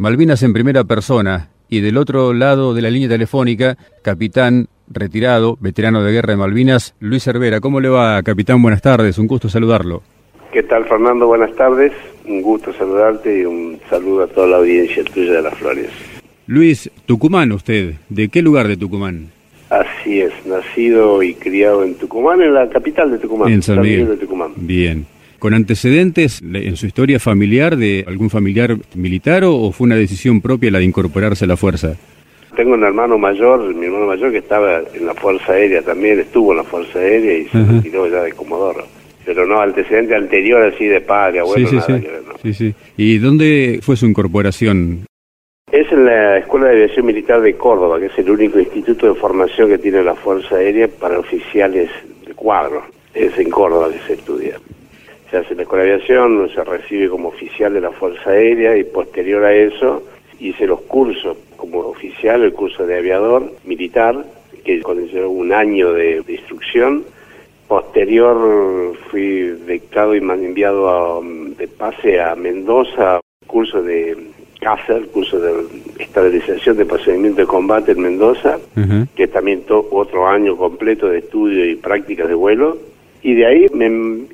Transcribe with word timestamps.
Malvinas 0.00 0.44
en 0.44 0.52
primera 0.52 0.84
persona 0.84 1.48
y 1.68 1.80
del 1.80 1.96
otro 1.96 2.32
lado 2.32 2.72
de 2.72 2.82
la 2.82 2.88
línea 2.88 3.08
telefónica, 3.08 3.76
capitán 4.00 4.68
retirado, 4.88 5.58
veterano 5.60 6.04
de 6.04 6.12
guerra 6.12 6.34
de 6.34 6.36
Malvinas, 6.36 6.94
Luis 7.00 7.24
Cervera. 7.24 7.58
¿Cómo 7.58 7.80
le 7.80 7.88
va, 7.88 8.22
capitán? 8.22 8.62
Buenas 8.62 8.80
tardes, 8.80 9.18
un 9.18 9.26
gusto 9.26 9.48
saludarlo. 9.48 10.02
¿Qué 10.52 10.62
tal, 10.62 10.84
Fernando? 10.84 11.26
Buenas 11.26 11.52
tardes, 11.56 11.92
un 12.28 12.42
gusto 12.42 12.72
saludarte 12.74 13.40
y 13.40 13.44
un 13.44 13.80
saludo 13.90 14.22
a 14.22 14.26
toda 14.28 14.46
la 14.46 14.56
audiencia 14.58 15.02
tuya 15.02 15.32
de 15.32 15.42
Las 15.42 15.54
Flores. 15.58 15.90
Luis, 16.46 16.88
Tucumán 17.04 17.50
usted, 17.50 17.94
¿de 18.08 18.28
qué 18.28 18.40
lugar 18.40 18.68
de 18.68 18.76
Tucumán? 18.76 19.32
Así 19.68 20.20
es, 20.20 20.32
nacido 20.46 21.24
y 21.24 21.34
criado 21.34 21.82
en 21.82 21.96
Tucumán, 21.96 22.40
en 22.40 22.54
la 22.54 22.68
capital 22.68 23.10
de 23.10 23.18
Tucumán, 23.18 23.50
en 23.50 23.62
San 23.62 23.80
Miguel 23.80 24.10
de 24.10 24.16
Tucumán. 24.16 24.52
Bien 24.54 25.17
con 25.38 25.54
antecedentes 25.54 26.42
en 26.42 26.76
su 26.76 26.86
historia 26.86 27.20
familiar 27.20 27.76
de 27.76 28.04
algún 28.06 28.30
familiar 28.30 28.76
militar 28.94 29.44
o 29.44 29.70
fue 29.72 29.86
una 29.86 29.96
decisión 29.96 30.40
propia 30.40 30.70
la 30.70 30.78
de 30.78 30.84
incorporarse 30.84 31.44
a 31.44 31.48
la 31.48 31.56
fuerza? 31.56 31.96
Tengo 32.56 32.74
un 32.74 32.82
hermano 32.82 33.18
mayor, 33.18 33.72
mi 33.74 33.86
hermano 33.86 34.06
mayor 34.06 34.32
que 34.32 34.38
estaba 34.38 34.80
en 34.92 35.06
la 35.06 35.14
Fuerza 35.14 35.52
Aérea 35.52 35.80
también, 35.82 36.18
estuvo 36.18 36.50
en 36.50 36.58
la 36.58 36.64
Fuerza 36.64 36.98
Aérea 36.98 37.38
y 37.38 37.44
se 37.44 37.64
retiró 37.64 38.08
ya 38.08 38.22
de 38.22 38.32
Comodoro. 38.32 38.84
Pero 39.24 39.46
no, 39.46 39.60
antecedente 39.60 40.16
anterior 40.16 40.62
así 40.62 40.86
de 40.86 41.00
padre, 41.00 41.40
abuelo, 41.40 41.68
sí, 41.68 41.78
sí, 41.80 41.92
nada 41.92 42.00
sí. 42.42 42.52
sí, 42.52 42.54
sí. 42.54 42.74
¿Y 42.96 43.18
dónde 43.18 43.78
fue 43.82 43.96
su 43.96 44.06
incorporación? 44.06 45.06
Es 45.70 45.92
en 45.92 46.06
la 46.06 46.38
Escuela 46.38 46.68
de 46.68 46.82
Aviación 46.82 47.06
Militar 47.06 47.42
de 47.42 47.54
Córdoba, 47.54 48.00
que 48.00 48.06
es 48.06 48.18
el 48.18 48.30
único 48.30 48.58
instituto 48.58 49.06
de 49.06 49.20
formación 49.20 49.68
que 49.68 49.78
tiene 49.78 50.02
la 50.02 50.14
Fuerza 50.14 50.56
Aérea 50.56 50.88
para 50.88 51.18
oficiales 51.18 51.90
de 52.26 52.34
cuadro. 52.34 52.82
Es 53.14 53.38
en 53.38 53.50
Córdoba 53.50 53.90
que 53.92 54.00
se 54.06 54.14
estudia 54.14 54.58
se 55.30 55.36
hace 55.36 55.54
la 55.54 55.62
escuela 55.62 55.84
de 55.84 55.94
aviación, 55.94 56.48
se 56.54 56.64
recibe 56.64 57.08
como 57.08 57.28
oficial 57.28 57.74
de 57.74 57.80
la 57.80 57.90
Fuerza 57.90 58.30
Aérea 58.30 58.76
y 58.76 58.84
posterior 58.84 59.44
a 59.44 59.54
eso 59.54 60.02
hice 60.40 60.66
los 60.66 60.80
cursos 60.82 61.36
como 61.56 61.80
oficial, 61.80 62.42
el 62.42 62.52
curso 62.52 62.86
de 62.86 62.98
aviador 62.98 63.52
militar, 63.64 64.24
que 64.64 64.80
conllevó 64.82 65.28
un 65.30 65.52
año 65.52 65.92
de, 65.92 66.22
instrucción. 66.28 67.04
Posterior 67.66 68.96
fui 69.10 69.50
becado 69.66 70.14
y 70.14 70.18
enviado 70.18 71.22
de 71.22 71.68
pase 71.68 72.20
a 72.20 72.34
Mendoza, 72.34 73.20
curso 73.46 73.82
de 73.82 74.16
CASA, 74.60 75.00
curso 75.12 75.38
de 75.38 75.52
estabilización 75.98 76.76
de 76.76 76.86
procedimiento 76.86 77.42
de 77.42 77.46
combate 77.46 77.92
en 77.92 78.00
Mendoza, 78.00 78.58
que 79.14 79.28
también 79.28 79.64
otro 79.68 80.26
año 80.26 80.56
completo 80.56 81.08
de 81.08 81.18
estudio 81.18 81.68
y 81.68 81.76
prácticas 81.76 82.28
de 82.28 82.34
vuelo 82.34 82.78
y 83.22 83.34
de 83.34 83.46
ahí 83.46 83.66
me 83.72 83.86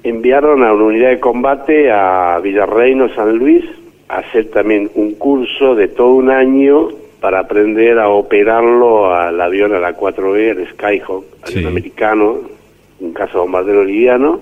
enviaron 0.02 0.62
a 0.62 0.72
una 0.72 0.84
unidad 0.84 1.10
de 1.10 1.20
combate 1.20 1.90
a 1.90 2.38
Villarreino, 2.42 3.08
San 3.14 3.36
Luis, 3.36 3.64
a 4.08 4.18
hacer 4.18 4.50
también 4.50 4.90
un 4.94 5.14
curso 5.14 5.74
de 5.74 5.88
todo 5.88 6.14
un 6.14 6.30
año 6.30 6.88
para 7.20 7.40
aprender 7.40 7.98
a 7.98 8.08
operarlo 8.10 9.14
al 9.14 9.40
avión 9.40 9.74
a 9.74 9.78
la 9.78 9.96
4B, 9.96 10.36
el 10.36 10.68
Skyhawk, 10.72 11.24
avión 11.42 11.66
americano, 11.66 12.40
un 13.00 13.12
caso 13.14 13.40
bombardero 13.40 13.82
liviano, 13.82 14.40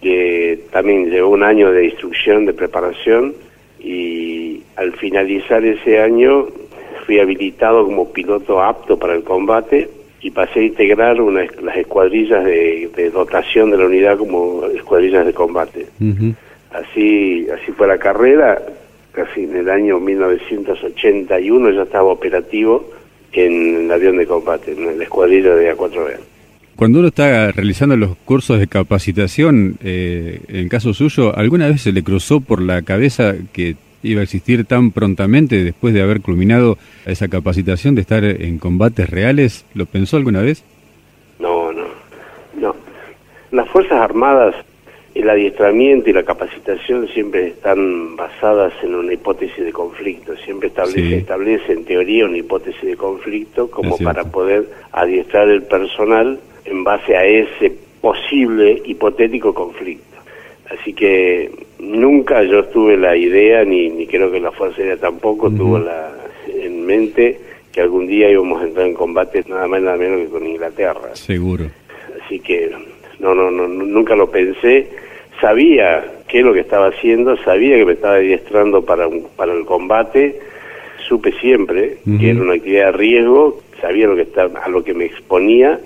que 0.00 0.60
también 0.70 1.10
llevó 1.10 1.30
un 1.30 1.42
año 1.42 1.70
de 1.70 1.84
instrucción, 1.84 2.46
de 2.46 2.54
preparación, 2.54 3.34
y 3.78 4.62
al 4.76 4.92
finalizar 4.94 5.62
ese 5.64 6.00
año 6.00 6.46
fui 7.04 7.18
habilitado 7.18 7.84
como 7.84 8.10
piloto 8.12 8.62
apto 8.62 8.98
para 8.98 9.14
el 9.14 9.24
combate 9.24 9.88
y 10.22 10.30
pasé 10.30 10.60
a 10.60 10.62
integrar 10.62 11.20
una, 11.20 11.44
las 11.62 11.76
escuadrillas 11.76 12.44
de, 12.44 13.10
dotación 13.12 13.70
de 13.70 13.76
la 13.76 13.86
unidad 13.86 14.16
como 14.16 14.64
escuadrillas 14.66 15.26
de 15.26 15.34
combate. 15.34 15.86
Así 16.70 17.46
así 17.50 17.72
fue 17.72 17.86
la 17.86 17.98
carrera, 17.98 18.62
casi 19.12 19.44
en 19.44 19.56
el 19.56 19.68
año 19.68 19.98
1981 20.00 21.70
ya 21.72 21.82
estaba 21.82 22.04
operativo 22.04 22.88
en 23.32 23.84
el 23.84 23.92
avión 23.92 24.16
de 24.16 24.26
combate, 24.26 24.72
en 24.72 24.98
la 24.98 25.04
escuadrilla 25.04 25.54
de 25.54 25.74
A4B. 25.74 26.16
Cuando 26.76 27.00
uno 27.00 27.08
está 27.08 27.52
realizando 27.52 27.96
los 27.96 28.16
cursos 28.24 28.58
de 28.58 28.66
capacitación, 28.66 29.76
eh, 29.82 30.40
en 30.48 30.68
caso 30.68 30.94
suyo, 30.94 31.36
¿alguna 31.36 31.68
vez 31.68 31.82
se 31.82 31.92
le 31.92 32.02
cruzó 32.02 32.40
por 32.40 32.62
la 32.62 32.82
cabeza 32.82 33.34
que 33.52 33.76
iba 34.02 34.20
a 34.20 34.24
existir 34.24 34.64
tan 34.64 34.90
prontamente 34.90 35.62
después 35.62 35.94
de 35.94 36.02
haber 36.02 36.20
culminado 36.20 36.78
esa 37.06 37.28
capacitación 37.28 37.94
de 37.94 38.02
estar 38.02 38.24
en 38.24 38.58
combates 38.58 39.08
reales? 39.08 39.64
¿Lo 39.74 39.86
pensó 39.86 40.16
alguna 40.16 40.42
vez? 40.42 40.64
No, 41.38 41.72
no, 41.72 41.86
no. 42.58 42.74
Las 43.50 43.68
Fuerzas 43.68 44.00
Armadas, 44.00 44.54
el 45.14 45.28
adiestramiento 45.28 46.08
y 46.08 46.12
la 46.12 46.22
capacitación 46.22 47.08
siempre 47.08 47.48
están 47.48 48.16
basadas 48.16 48.72
en 48.82 48.94
una 48.94 49.12
hipótesis 49.12 49.64
de 49.64 49.72
conflicto, 49.72 50.36
siempre 50.36 50.68
establece, 50.68 51.18
establece 51.18 51.72
en 51.72 51.84
teoría 51.84 52.24
una 52.24 52.38
hipótesis 52.38 52.82
de 52.82 52.96
conflicto 52.96 53.70
como 53.70 53.98
para 53.98 54.24
poder 54.24 54.68
adiestrar 54.92 55.48
el 55.48 55.62
personal 55.64 56.40
en 56.64 56.84
base 56.84 57.16
a 57.16 57.24
ese 57.24 57.72
posible 58.00 58.82
hipotético 58.84 59.52
conflicto. 59.52 60.11
Así 60.72 60.92
que 60.94 61.50
nunca 61.78 62.42
yo 62.44 62.64
tuve 62.66 62.96
la 62.96 63.16
idea, 63.16 63.64
ni, 63.64 63.90
ni 63.90 64.06
creo 64.06 64.30
que 64.30 64.40
la 64.40 64.52
Fuerza 64.52 64.80
Aérea 64.80 64.96
tampoco 64.96 65.50
tuvo 65.50 65.78
la, 65.78 66.12
en 66.48 66.86
mente 66.86 67.38
que 67.72 67.80
algún 67.80 68.06
día 68.06 68.30
íbamos 68.30 68.62
a 68.62 68.66
entrar 68.66 68.86
en 68.86 68.94
combate 68.94 69.44
nada 69.48 69.66
más 69.66 69.82
nada 69.82 69.96
menos 69.96 70.20
que 70.20 70.26
con 70.26 70.46
Inglaterra. 70.46 71.14
Seguro. 71.14 71.66
Así 72.24 72.38
que 72.38 72.70
no, 73.18 73.34
no, 73.34 73.50
no, 73.50 73.68
nunca 73.68 74.14
lo 74.14 74.30
pensé. 74.30 74.88
Sabía 75.40 76.04
qué 76.28 76.38
es 76.38 76.44
lo 76.44 76.52
que 76.52 76.60
estaba 76.60 76.88
haciendo, 76.88 77.36
sabía 77.38 77.76
que 77.76 77.84
me 77.84 77.92
estaba 77.92 78.14
adiestrando 78.14 78.84
para, 78.84 79.08
para 79.36 79.52
el 79.52 79.64
combate, 79.64 80.38
supe 81.08 81.32
siempre 81.32 81.96
que 82.18 82.30
era 82.30 82.40
una 82.40 82.54
actividad 82.54 82.86
de 82.86 82.92
riesgo, 82.92 83.60
sabía 83.80 84.06
lo 84.06 84.14
que 84.14 84.22
estaba, 84.22 84.60
a 84.60 84.68
lo 84.68 84.84
que 84.84 84.94
me 84.94 85.06
exponía, 85.06 85.80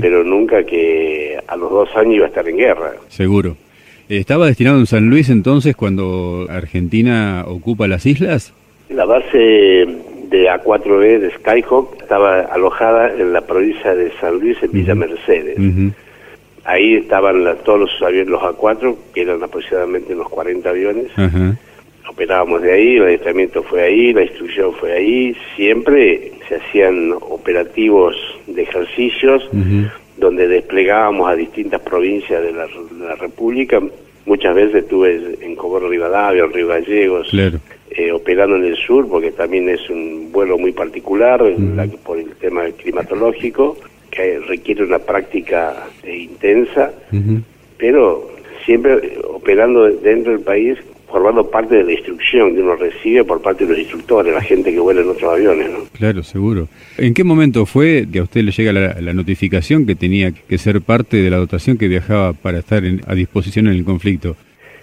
pero 0.00 0.24
nunca 0.24 0.64
que 0.64 1.38
a 1.46 1.56
los 1.56 1.70
dos 1.70 1.96
años 1.96 2.16
iba 2.16 2.24
a 2.26 2.28
estar 2.28 2.48
en 2.48 2.56
guerra. 2.56 2.92
Seguro. 3.08 3.56
¿Estaba 4.10 4.46
destinado 4.46 4.80
en 4.80 4.86
San 4.86 5.08
Luis 5.08 5.30
entonces 5.30 5.76
cuando 5.76 6.48
Argentina 6.50 7.44
ocupa 7.46 7.86
las 7.86 8.06
islas? 8.06 8.52
La 8.88 9.04
base 9.04 9.38
de 9.38 10.50
A4B 10.50 11.20
de 11.20 11.30
Skyhawk 11.36 11.96
estaba 12.02 12.40
alojada 12.40 13.12
en 13.14 13.32
la 13.32 13.42
provincia 13.42 13.94
de 13.94 14.10
San 14.20 14.40
Luis, 14.40 14.60
en 14.62 14.72
Villa 14.72 14.96
Mercedes. 14.96 15.56
Ahí 16.64 16.96
estaban 16.96 17.44
todos 17.64 17.80
los 17.82 18.02
aviones, 18.02 18.28
los 18.30 18.42
A4, 18.42 18.96
que 19.14 19.22
eran 19.22 19.44
aproximadamente 19.44 20.12
unos 20.12 20.28
40 20.28 20.68
aviones. 20.68 21.06
Operábamos 22.08 22.62
de 22.62 22.72
ahí, 22.72 22.96
el 22.96 23.04
adiestramiento 23.04 23.62
fue 23.62 23.84
ahí, 23.84 24.12
la 24.12 24.24
instrucción 24.24 24.72
fue 24.74 24.92
ahí. 24.92 25.36
Siempre 25.54 26.32
se 26.48 26.56
hacían 26.56 27.12
operativos 27.12 28.16
de 28.48 28.62
ejercicios 28.62 29.48
donde 30.20 30.46
desplegábamos 30.46 31.28
a 31.28 31.34
distintas 31.34 31.80
provincias 31.80 32.42
de 32.42 32.52
la, 32.52 33.16
República. 33.16 33.80
Muchas 34.26 34.54
veces 34.54 34.84
estuve 34.84 35.38
en 35.40 35.56
Cobor 35.56 35.88
Rivadavia, 35.88 36.44
en 36.44 36.52
Río 36.52 36.68
Gallegos, 36.68 37.32
eh, 37.90 38.12
operando 38.12 38.56
en 38.56 38.64
el 38.64 38.76
sur, 38.76 39.08
porque 39.08 39.32
también 39.32 39.68
es 39.68 39.88
un 39.90 40.30
vuelo 40.30 40.58
muy 40.58 40.72
particular 40.72 41.42
por 42.04 42.18
el 42.18 42.30
tema 42.36 42.64
climatológico, 42.70 43.76
que 44.10 44.38
requiere 44.40 44.84
una 44.84 44.98
práctica 44.98 45.88
eh, 46.02 46.16
intensa, 46.18 46.92
pero 47.78 48.30
siempre 48.64 49.18
operando 49.24 49.88
dentro 49.88 50.32
del 50.32 50.42
país 50.42 50.78
formando 51.10 51.50
parte 51.50 51.76
de 51.76 51.84
la 51.84 51.92
instrucción 51.92 52.54
que 52.54 52.62
uno 52.62 52.76
recibe 52.76 53.24
por 53.24 53.42
parte 53.42 53.64
de 53.64 53.70
los 53.70 53.78
instructores, 53.78 54.32
la 54.32 54.40
gente 54.40 54.72
que 54.72 54.78
vuela 54.78 55.00
en 55.00 55.08
otros 55.08 55.32
aviones. 55.32 55.70
¿no? 55.70 55.78
Claro, 55.92 56.22
seguro. 56.22 56.68
¿En 56.96 57.14
qué 57.14 57.24
momento 57.24 57.66
fue 57.66 58.06
que 58.10 58.20
a 58.20 58.22
usted 58.22 58.42
le 58.42 58.52
llega 58.52 58.72
la, 58.72 59.12
notificación 59.12 59.86
que 59.86 59.96
tenía 59.96 60.32
que 60.32 60.56
ser 60.56 60.80
parte 60.80 61.16
de 61.16 61.30
la 61.30 61.38
dotación 61.38 61.76
que 61.76 61.88
viajaba 61.88 62.32
para 62.32 62.60
estar 62.60 62.82
a 63.06 63.14
disposición 63.14 63.66
en 63.66 63.74
el 63.74 63.84
conflicto? 63.84 64.36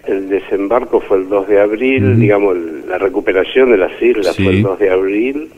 El 0.05 0.29
desembarco 0.29 0.99
fue 0.99 1.17
el 1.17 1.29
2 1.29 1.47
de 1.47 1.59
abril, 1.59 2.19
digamos, 2.19 2.55
la 2.87 2.97
recuperación 2.97 3.71
de 3.71 3.77
las 3.77 4.01
islas 4.01 4.35
fue 4.35 4.47
el 4.47 4.61
2 4.61 4.79
de 4.79 4.89
abril. 4.89 5.49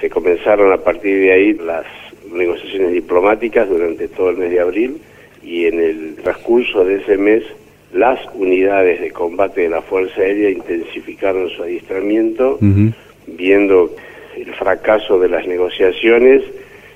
Se 0.00 0.10
comenzaron 0.10 0.72
a 0.72 0.78
partir 0.78 1.18
de 1.20 1.32
ahí 1.32 1.54
las 1.54 1.84
negociaciones 2.32 2.92
diplomáticas 2.92 3.68
durante 3.68 4.08
todo 4.08 4.30
el 4.30 4.36
mes 4.36 4.50
de 4.50 4.60
abril 4.60 4.96
y 5.42 5.66
en 5.66 5.80
el 5.80 6.16
transcurso 6.22 6.84
de 6.84 6.96
ese 6.96 7.18
mes 7.18 7.42
las 7.94 8.18
unidades 8.34 9.00
de 9.00 9.10
combate 9.12 9.62
de 9.62 9.68
la 9.68 9.80
Fuerza 9.80 10.20
Aérea 10.20 10.50
intensificaron 10.50 11.48
su 11.50 11.62
adiestramiento, 11.62 12.58
viendo 13.26 13.94
el 14.36 14.52
fracaso 14.54 15.18
de 15.20 15.28
las 15.28 15.46
negociaciones, 15.46 16.42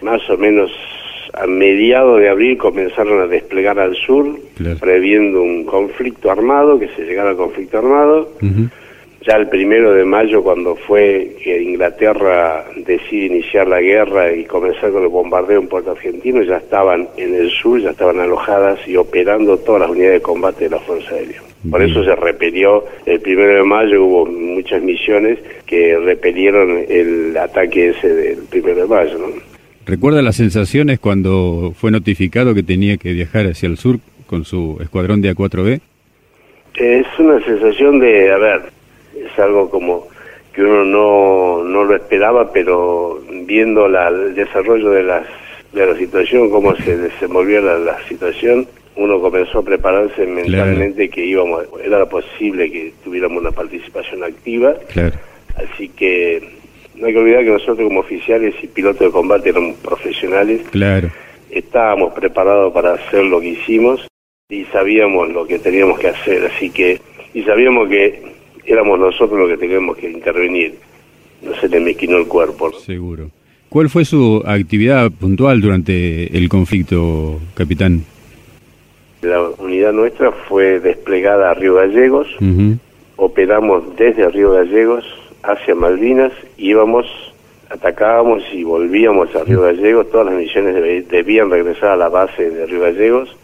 más 0.03 0.29
o 0.29 0.37
menos 0.37 0.71
a 1.35 1.47
mediados 1.47 2.19
de 2.19 2.29
abril 2.29 2.59
comenzaron 2.59 3.21
a 3.23 3.27
desplegar 3.27 3.79
al 3.79 3.95
sur, 3.95 4.41
previendo 4.81 5.41
un 5.41 5.65
conflicto 5.65 6.31
armado, 6.33 6.79
que 6.79 6.89
se 6.89 7.03
llegara 7.03 7.31
al 7.31 7.37
conflicto 7.37 7.79
armado. 7.79 8.33
Ya 9.26 9.35
el 9.35 9.49
primero 9.49 9.93
de 9.93 10.05
mayo, 10.05 10.43
cuando 10.43 10.76
fue 10.76 11.37
que 11.43 11.61
Inglaterra 11.61 12.65
decide 12.76 13.26
iniciar 13.26 13.67
la 13.67 13.81
guerra 13.81 14.32
y 14.32 14.44
comenzar 14.44 14.93
con 14.93 15.03
el 15.03 15.09
bombardeo 15.09 15.61
en 15.61 15.69
Puerto 15.69 15.91
Argentino, 15.91 16.43
ya 16.43 16.59
estaban 16.59 17.09
en 17.17 17.35
el 17.35 17.50
sur, 17.50 17.81
ya 17.81 17.91
estaban 17.91 18.20
alojadas 18.20 18.79
y 18.87 18.97
operando 18.97 19.59
todas 19.59 19.82
las 19.82 19.91
unidades 19.91 20.20
de 20.20 20.23
combate 20.23 20.65
de 20.65 20.70
la 20.70 20.79
Fuerza 20.79 21.15
Aérea. 21.15 21.43
Por 21.69 21.82
eso 21.82 22.05
se 22.05 22.15
repelió 22.15 22.85
el 23.05 23.20
primero 23.20 23.56
de 23.56 23.65
mayo, 23.65 24.05
hubo 24.05 24.26
muchas 24.26 24.81
misiones 24.81 25.38
que 25.67 25.99
repelieron 25.99 26.85
el 26.88 27.37
ataque 27.37 27.88
ese 27.88 28.14
del 28.14 28.38
primero 28.49 28.82
de 28.82 28.87
mayo. 28.87 29.19
¿no? 29.19 29.26
¿Recuerda 29.85 30.23
las 30.23 30.37
sensaciones 30.37 31.00
cuando 31.00 31.73
fue 31.75 31.91
notificado 31.91 32.55
que 32.55 32.62
tenía 32.62 32.97
que 32.97 33.12
viajar 33.12 33.47
hacia 33.47 33.69
el 33.69 33.76
sur 33.76 33.99
con 34.26 34.44
su 34.44 34.79
escuadrón 34.81 35.21
de 35.21 35.35
A4B? 35.35 35.81
Es 36.76 37.06
una 37.19 37.44
sensación 37.44 37.99
de, 37.99 38.31
a 38.31 38.38
ver, 38.38 38.77
es 39.38 39.44
algo 39.44 39.70
como 39.70 40.08
que 40.52 40.62
uno 40.62 40.85
no, 40.85 41.62
no 41.62 41.85
lo 41.85 41.94
esperaba, 41.94 42.52
pero 42.52 43.20
viendo 43.46 43.88
la, 43.88 44.08
el 44.08 44.35
desarrollo 44.35 44.90
de, 44.90 45.05
las, 45.05 45.25
de 45.73 45.87
la 45.87 45.96
situación, 45.96 46.50
cómo 46.50 46.75
se 46.76 46.96
desenvolvió 46.96 47.61
la, 47.61 47.79
la 47.79 47.99
situación, 48.08 48.67
uno 48.96 49.20
comenzó 49.20 49.61
a 49.61 49.64
prepararse 49.64 50.26
mentalmente 50.26 51.08
que 51.08 51.25
íbamos, 51.25 51.64
era 51.85 52.05
posible 52.06 52.70
que 52.70 52.93
tuviéramos 53.05 53.40
una 53.40 53.52
participación 53.52 54.25
activa. 54.25 54.75
Así 55.56 55.88
que 55.90 56.43
no 56.96 57.06
hay 57.06 57.12
que 57.12 57.19
olvidar 57.19 57.44
que 57.44 57.50
nosotros 57.50 57.87
como 57.87 58.00
oficiales 58.00 58.55
y 58.61 58.67
pilotos 58.67 59.06
de 59.06 59.11
combate 59.11 59.50
éramos 59.50 59.76
profesionales. 59.76 60.62
Claro. 60.70 61.11
Estábamos 61.50 62.12
preparados 62.12 62.73
para 62.73 62.94
hacer 62.94 63.25
lo 63.25 63.40
que 63.40 63.50
hicimos 63.50 64.06
y 64.49 64.64
sabíamos 64.67 65.29
lo 65.29 65.46
que 65.46 65.58
teníamos 65.58 65.99
que 66.00 66.08
hacer, 66.08 66.46
así 66.46 66.70
que 66.70 67.00
y 67.35 67.43
sabíamos 67.43 67.88
que 67.88 68.38
éramos 68.69 68.99
nosotros 68.99 69.38
los 69.38 69.49
que 69.50 69.56
teníamos 69.56 69.97
que 69.97 70.11
intervenir. 70.11 70.75
No 71.43 71.55
se 71.55 71.69
le 71.69 71.81
mequinó 71.81 72.19
el 72.19 72.26
cuerpo. 72.26 72.73
Seguro. 72.73 73.31
¿Cuál 73.69 73.88
fue 73.91 74.05
su 74.05 74.43
actividad 74.47 75.11
puntual 75.11 75.61
durante 75.61 76.37
el 76.37 76.49
conflicto, 76.49 77.38
capitán? 77.55 78.03
La 79.20 79.43
unidad 79.43 79.93
nuestra 79.93 80.32
fue 80.32 80.81
desplegada 80.81 81.50
a 81.50 81.55
Río 81.55 81.75
Gallegos, 81.75 82.29
operamos 83.17 83.97
desde 83.97 84.29
Río 84.31 84.53
Gallegos 84.53 85.05
hacia 85.43 85.75
Malvinas, 85.75 86.32
íbamos, 86.56 87.06
atacábamos 87.69 88.43
y 88.53 88.62
volvíamos 88.62 89.35
a 89.35 89.44
Río 89.44 89.62
Gallegos, 89.62 90.11
todas 90.11 90.26
las 90.26 90.37
misiones 90.37 91.09
debían 91.09 91.50
regresar 91.50 91.91
a 91.91 91.97
la 91.97 92.09
base 92.09 92.49
de 92.49 92.67
Río 92.67 92.81
Gallegos, 92.81 93.37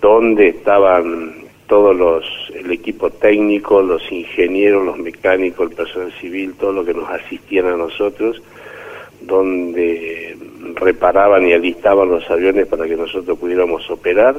donde 0.00 0.48
estaban 0.48 1.41
todos 1.66 1.96
los, 1.96 2.24
el 2.54 2.70
equipo 2.70 3.10
técnico, 3.10 3.82
los 3.82 4.02
ingenieros, 4.10 4.84
los 4.84 4.98
mecánicos, 4.98 5.70
el 5.70 5.76
personal 5.76 6.12
civil, 6.20 6.54
todo 6.58 6.72
lo 6.72 6.84
que 6.84 6.94
nos 6.94 7.08
asistían 7.08 7.66
a 7.66 7.76
nosotros, 7.76 8.42
donde 9.20 10.36
reparaban 10.74 11.46
y 11.46 11.52
alistaban 11.52 12.10
los 12.10 12.28
aviones 12.30 12.66
para 12.66 12.86
que 12.86 12.96
nosotros 12.96 13.38
pudiéramos 13.38 13.88
operar. 13.90 14.36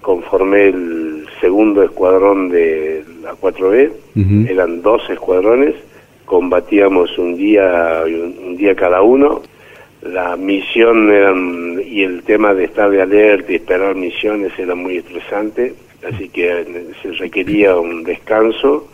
Conformé 0.00 0.68
el 0.68 1.26
segundo 1.40 1.82
escuadrón 1.82 2.50
de 2.50 3.04
la 3.22 3.32
4B, 3.34 3.92
eran 4.50 4.82
dos 4.82 5.08
escuadrones, 5.08 5.74
combatíamos 6.26 7.16
un 7.16 7.36
día, 7.36 8.02
un 8.04 8.56
día 8.56 8.74
cada 8.74 9.00
uno, 9.00 9.40
la 10.02 10.36
misión 10.36 11.10
eran, 11.10 11.80
y 11.82 12.02
el 12.02 12.22
tema 12.22 12.52
de 12.52 12.64
estar 12.64 12.90
de 12.90 13.00
alerta 13.00 13.52
y 13.52 13.56
esperar 13.56 13.94
misiones 13.94 14.52
era 14.58 14.74
muy 14.74 14.98
estresante, 14.98 15.74
así 16.12 16.28
que 16.28 16.92
se 17.02 17.12
requería 17.12 17.76
un 17.76 18.04
descanso, 18.04 18.88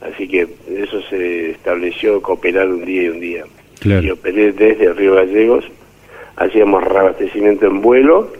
así 0.00 0.28
que 0.28 0.48
eso 0.68 1.00
se 1.08 1.50
estableció 1.50 2.20
cooperar 2.20 2.68
un 2.68 2.84
día 2.84 3.02
y 3.02 3.08
un 3.08 3.20
día. 3.20 3.44
Y 3.82 4.10
operé 4.10 4.52
desde 4.52 4.92
Río 4.94 5.14
Gallegos, 5.14 5.64
hacíamos 6.36 6.82
reabastecimiento 6.84 7.66
en 7.66 7.80
vuelo, 7.80 8.32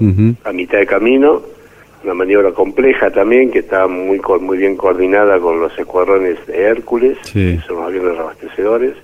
a 0.44 0.52
mitad 0.52 0.78
de 0.78 0.86
camino, 0.86 1.42
una 2.02 2.14
maniobra 2.14 2.52
compleja 2.52 3.10
también 3.10 3.50
que 3.50 3.60
está 3.60 3.86
muy 3.86 4.20
muy 4.40 4.58
bien 4.58 4.76
coordinada 4.76 5.38
con 5.38 5.60
los 5.60 5.76
escuadrones 5.78 6.44
de 6.46 6.62
Hércules, 6.62 7.18
que 7.32 7.58
son 7.66 7.76
los 7.76 7.86
aviones 7.86 8.18
abastecedores. 8.18 8.94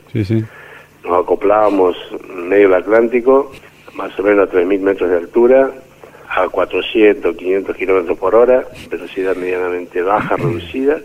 Nos 1.05 1.23
acoplábamos 1.23 1.97
en 2.29 2.49
medio 2.49 2.69
del 2.69 2.75
Atlántico, 2.75 3.51
más 3.95 4.19
o 4.19 4.23
menos 4.23 4.49
a 4.49 4.53
3.000 4.53 4.81
metros 4.81 5.11
de 5.11 5.17
altura, 5.17 5.71
a 6.31 6.49
400, 6.49 7.37
500 7.37 7.77
kilómetros 7.77 8.19
por 8.19 8.35
hora, 8.35 8.65
velocidad 8.89 9.35
medianamente 9.37 10.01
baja, 10.01 10.37
reducida. 10.37 11.01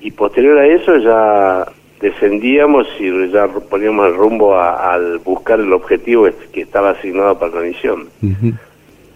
Y 0.00 0.10
posterior 0.10 0.58
a 0.58 0.66
eso 0.66 0.98
ya 0.98 1.72
descendíamos 2.00 2.86
y 2.98 3.30
ya 3.30 3.46
poníamos 3.48 4.08
el 4.08 4.14
rumbo 4.14 4.58
al 4.58 5.18
buscar 5.18 5.58
el 5.60 5.72
objetivo 5.72 6.28
que 6.52 6.62
estaba 6.62 6.90
asignado 6.90 7.38
para 7.38 7.54
la 7.54 7.60
misión. 7.62 8.08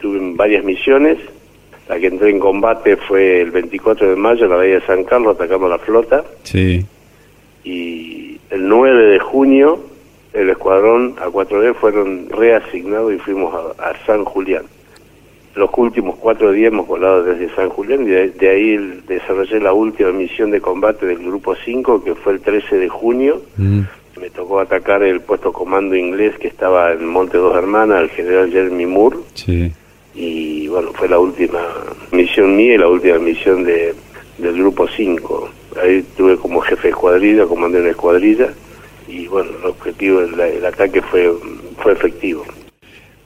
Tuve 0.00 0.19
varias 0.35 0.65
misiones, 0.65 1.19
la 1.88 1.99
que 1.99 2.06
entré 2.06 2.31
en 2.31 2.38
combate 2.38 2.97
fue 2.97 3.43
el 3.43 3.50
24 3.50 4.11
de 4.11 4.17
mayo 4.17 4.44
en 4.44 4.50
la 4.50 4.56
bahía 4.56 4.75
de 4.77 4.87
San 4.87 5.05
Carlos, 5.05 5.35
atacamos 5.35 5.69
la 5.69 5.79
flota. 5.79 6.25
Sí. 6.44 6.87
Y 7.62 8.41
el 8.50 8.69
9 8.69 9.06
de 9.06 9.19
junio 9.19 9.81
el 10.37 10.50
escuadrón 10.50 11.17
A4D 11.17 11.75
fueron 11.75 12.29
reasignados 12.29 13.15
y 13.15 13.19
fuimos 13.19 13.55
a, 13.79 13.94
San 14.05 14.25
Julián. 14.25 14.65
Los 15.56 15.70
últimos 15.76 16.17
cuatro 16.17 16.53
días 16.53 16.73
hemos 16.73 16.87
volado 16.87 17.25
desde 17.25 17.55
San 17.55 17.70
Julián 17.70 18.03
y 18.03 18.11
de, 18.11 18.50
ahí 18.50 18.76
desarrollé 19.08 19.58
la 19.58 19.73
última 19.73 20.12
misión 20.12 20.50
de 20.50 20.61
combate 20.61 21.06
del 21.06 21.19
Grupo 21.19 21.55
5, 21.56 22.05
que 22.05 22.14
fue 22.14 22.35
el 22.35 22.41
13 22.41 22.76
de 22.76 22.88
junio. 22.88 23.43
Mm. 23.56 23.81
Me 24.20 24.31
tocó 24.31 24.61
atacar 24.61 25.03
el 25.03 25.20
puesto 25.20 25.53
comando 25.53 25.97
inglés 25.97 26.38
que 26.38 26.49
estaba 26.49 26.93
en 26.93 27.06
Monte 27.06 27.38
Dos 27.38 27.56
Hermanas, 27.56 28.03
el 28.03 28.11
general 28.11 28.50
Jeremy 28.50 28.87
Moore. 28.87 29.17
Sí 29.35 29.73
y 30.17 30.67
bueno, 30.69 30.93
fue 30.94 31.08
la 31.08 31.19
última 31.19 31.61
misión 32.11 32.56
mía 32.56 32.75
y 32.75 32.79
la 32.79 32.88
última 32.88 33.19
misión 33.19 33.64
de, 33.64 33.94
del 34.38 34.55
grupo 34.55 34.88
5. 34.88 35.50
Ahí 35.82 36.02
tuve 36.17 36.37
como 36.38 36.61
jefe 36.61 36.85
de 36.85 36.88
escuadrilla, 36.88 37.47
comandé 37.47 37.81
una 37.81 37.91
escuadrilla 37.91 38.49
y 39.06 39.26
bueno, 39.26 39.50
el 39.59 39.67
objetivo, 39.67 40.20
el, 40.20 40.64
ataque 40.64 41.02
fue, 41.02 41.31
fue 41.82 41.93
efectivo. 41.93 42.44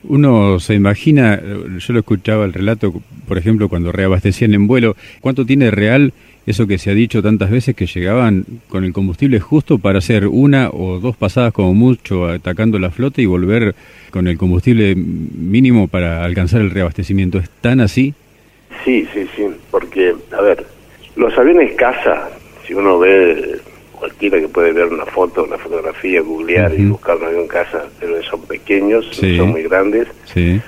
Uno 0.05 0.59
se 0.61 0.75
imagina, 0.75 1.41
yo 1.79 1.93
lo 1.93 2.01
escuchaba 2.01 2.45
el 2.45 2.53
relato, 2.53 2.95
por 3.29 3.37
ejemplo, 3.37 3.69
cuando 3.69 3.93
reabastecían 3.93 4.55
en 4.55 4.67
vuelo, 4.67 4.97
¿cuánto 5.21 5.45
tiene 5.45 5.71
real 5.71 6.13
eso 6.47 6.67
que 6.67 6.79
se 6.79 6.91
ha 6.91 6.95
dicho 6.95 7.23
tantas 7.23 7.51
veces 7.51 7.77
que 7.77 7.87
llegaban 7.87 8.45
con 8.69 8.85
el 8.85 8.93
combustible 8.93 9.41
justo 9.41 9.79
para 9.79 9.99
hacer 9.99 10.27
una 10.27 10.71
o 10.71 10.99
dos 10.99 11.17
pasadas 11.17 11.53
como 11.53 11.75
mucho 11.75 12.27
atacando 12.27 12.79
la 12.79 12.91
flota 12.91 13.21
y 13.21 13.27
volver 13.27 13.75
con 14.11 14.27
el 14.27 14.39
combustible 14.39 14.95
mínimo 14.97 15.89
para 15.89 16.25
alcanzar 16.25 16.61
el 16.61 16.71
reabastecimiento. 16.71 17.39
¿Es 17.39 17.51
tan 17.61 17.81
así? 17.81 18.15
Sí, 18.85 19.07
sí, 19.13 19.27
sí, 19.37 19.45
porque, 19.71 20.15
a 20.37 20.41
ver, 20.41 20.65
los 21.17 21.37
aviones 21.37 21.75
caza, 21.77 22.31
si 22.67 22.75
uno 22.75 22.99
ve 22.99 23.50
cualquiera 24.01 24.41
que 24.41 24.49
puede 24.49 24.73
ver 24.73 24.87
una 24.87 25.07
foto, 25.07 25.45
una 25.45 25.59
fotografía, 25.59 26.21
googlear 26.23 26.75
y 26.77 26.87
buscar 26.87 27.19
un 27.19 27.27
avión 27.27 27.47
caza, 27.47 27.85
pero 28.01 28.21
son 28.25 28.43
pequeños, 28.43 29.07
son 29.15 29.51
muy 29.51 29.63
grandes. 29.63 30.09
Sí 30.25 30.61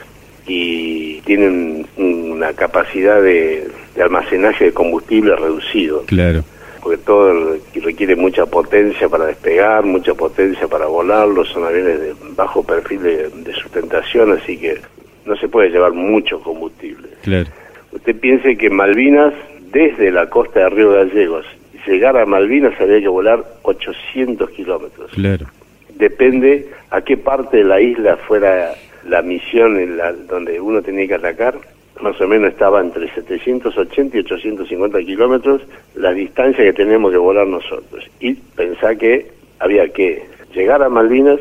y 0.46 1.20
tienen 1.22 1.86
una 1.96 2.52
capacidad 2.52 3.22
de, 3.22 3.68
almacenaje 4.00 4.66
de 4.66 4.72
combustible 4.72 5.36
reducido. 5.36 6.04
Claro. 6.06 6.44
Porque 6.82 6.98
todo 6.98 7.56
requiere 7.74 8.16
mucha 8.16 8.46
potencia 8.46 9.08
para 9.08 9.26
despegar, 9.26 9.84
mucha 9.84 10.14
potencia 10.14 10.66
para 10.66 10.86
volarlo, 10.86 11.44
son 11.44 11.64
aviones 11.64 12.00
de 12.00 12.14
bajo 12.34 12.64
perfil 12.64 13.02
de, 13.02 13.52
sustentación, 13.54 14.32
así 14.32 14.56
que 14.56 14.80
no 15.24 15.36
se 15.36 15.48
puede 15.48 15.70
llevar 15.70 15.92
mucho 15.92 16.40
combustible. 16.40 17.08
Claro. 17.22 17.48
Usted 17.92 18.16
piense 18.16 18.56
que 18.56 18.68
Malvinas, 18.68 19.32
desde 19.70 20.10
la 20.10 20.28
costa 20.28 20.60
de 20.60 20.70
Río 20.70 20.92
Gallegos, 20.92 21.46
llegar 21.86 22.16
a 22.16 22.26
Malvinas 22.26 22.78
había 22.80 23.00
que 23.00 23.08
volar 23.08 23.44
800 23.62 24.50
kilómetros. 24.50 25.10
Claro. 25.12 25.46
Depende 25.94 26.68
a 26.90 27.02
qué 27.02 27.16
parte 27.16 27.58
de 27.58 27.64
la 27.64 27.80
isla 27.80 28.16
fuera 28.16 28.74
la 29.08 29.22
misión 29.22 29.78
en 29.78 29.96
la, 29.96 30.12
donde 30.12 30.60
uno 30.60 30.82
tenía 30.82 31.06
que 31.06 31.14
atacar, 31.14 31.54
más 32.00 32.20
o 32.20 32.26
menos 32.26 32.52
estaba 32.52 32.80
entre 32.80 33.08
780 33.12 34.16
y 34.16 34.20
850 34.20 34.98
kilómetros 35.00 35.62
la 35.94 36.12
distancia 36.12 36.64
que 36.64 36.72
tenemos 36.72 37.10
que 37.10 37.18
volar 37.18 37.46
nosotros. 37.46 38.08
Y 38.20 38.34
pensar 38.34 38.96
que 38.96 39.26
había 39.58 39.88
que 39.88 40.24
llegar 40.54 40.82
a 40.82 40.88
Malvinas, 40.88 41.38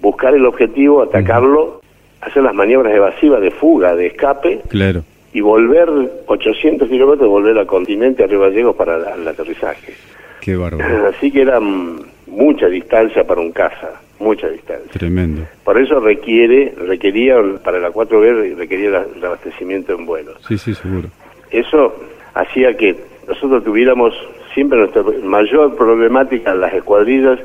buscar 0.00 0.34
el 0.34 0.46
objetivo, 0.46 1.02
atacarlo, 1.02 1.80
hacer 2.20 2.42
las 2.42 2.54
maniobras 2.54 2.94
evasivas 2.94 3.40
de 3.40 3.50
fuga, 3.50 3.94
de 3.94 4.06
escape. 4.06 4.60
Claro. 4.68 5.02
Y 5.32 5.40
volver 5.40 5.88
800 6.26 6.88
kilómetros, 6.88 7.28
volver 7.28 7.58
al 7.58 7.66
continente, 7.66 8.24
arriba 8.24 8.48
Gallegos, 8.48 8.76
para 8.76 9.14
el 9.14 9.28
aterrizaje. 9.28 9.94
Qué 10.40 10.56
bárbaro. 10.56 11.08
Así 11.16 11.30
que 11.30 11.42
era 11.42 11.60
mucha 11.60 12.66
distancia 12.68 13.24
para 13.24 13.40
un 13.40 13.52
caza 13.52 14.00
mucha 14.20 14.48
distancia. 14.48 14.90
Tremendo. 14.92 15.46
Por 15.64 15.78
eso 15.78 16.00
requiere, 16.00 16.74
requería, 16.76 17.36
para 17.62 17.78
la 17.78 17.90
4B 17.90 18.56
requería 18.56 19.04
el 19.14 19.24
abastecimiento 19.24 19.94
en 19.94 20.06
vuelos. 20.06 20.36
Sí, 20.46 20.58
sí, 20.58 20.74
seguro. 20.74 21.08
Eso 21.50 21.94
hacía 22.34 22.76
que 22.76 22.96
nosotros 23.26 23.64
tuviéramos 23.64 24.14
siempre 24.54 24.78
nuestra 24.78 25.02
mayor 25.22 25.76
problemática 25.76 26.52
en 26.52 26.60
las 26.60 26.74
escuadrillas, 26.74 27.38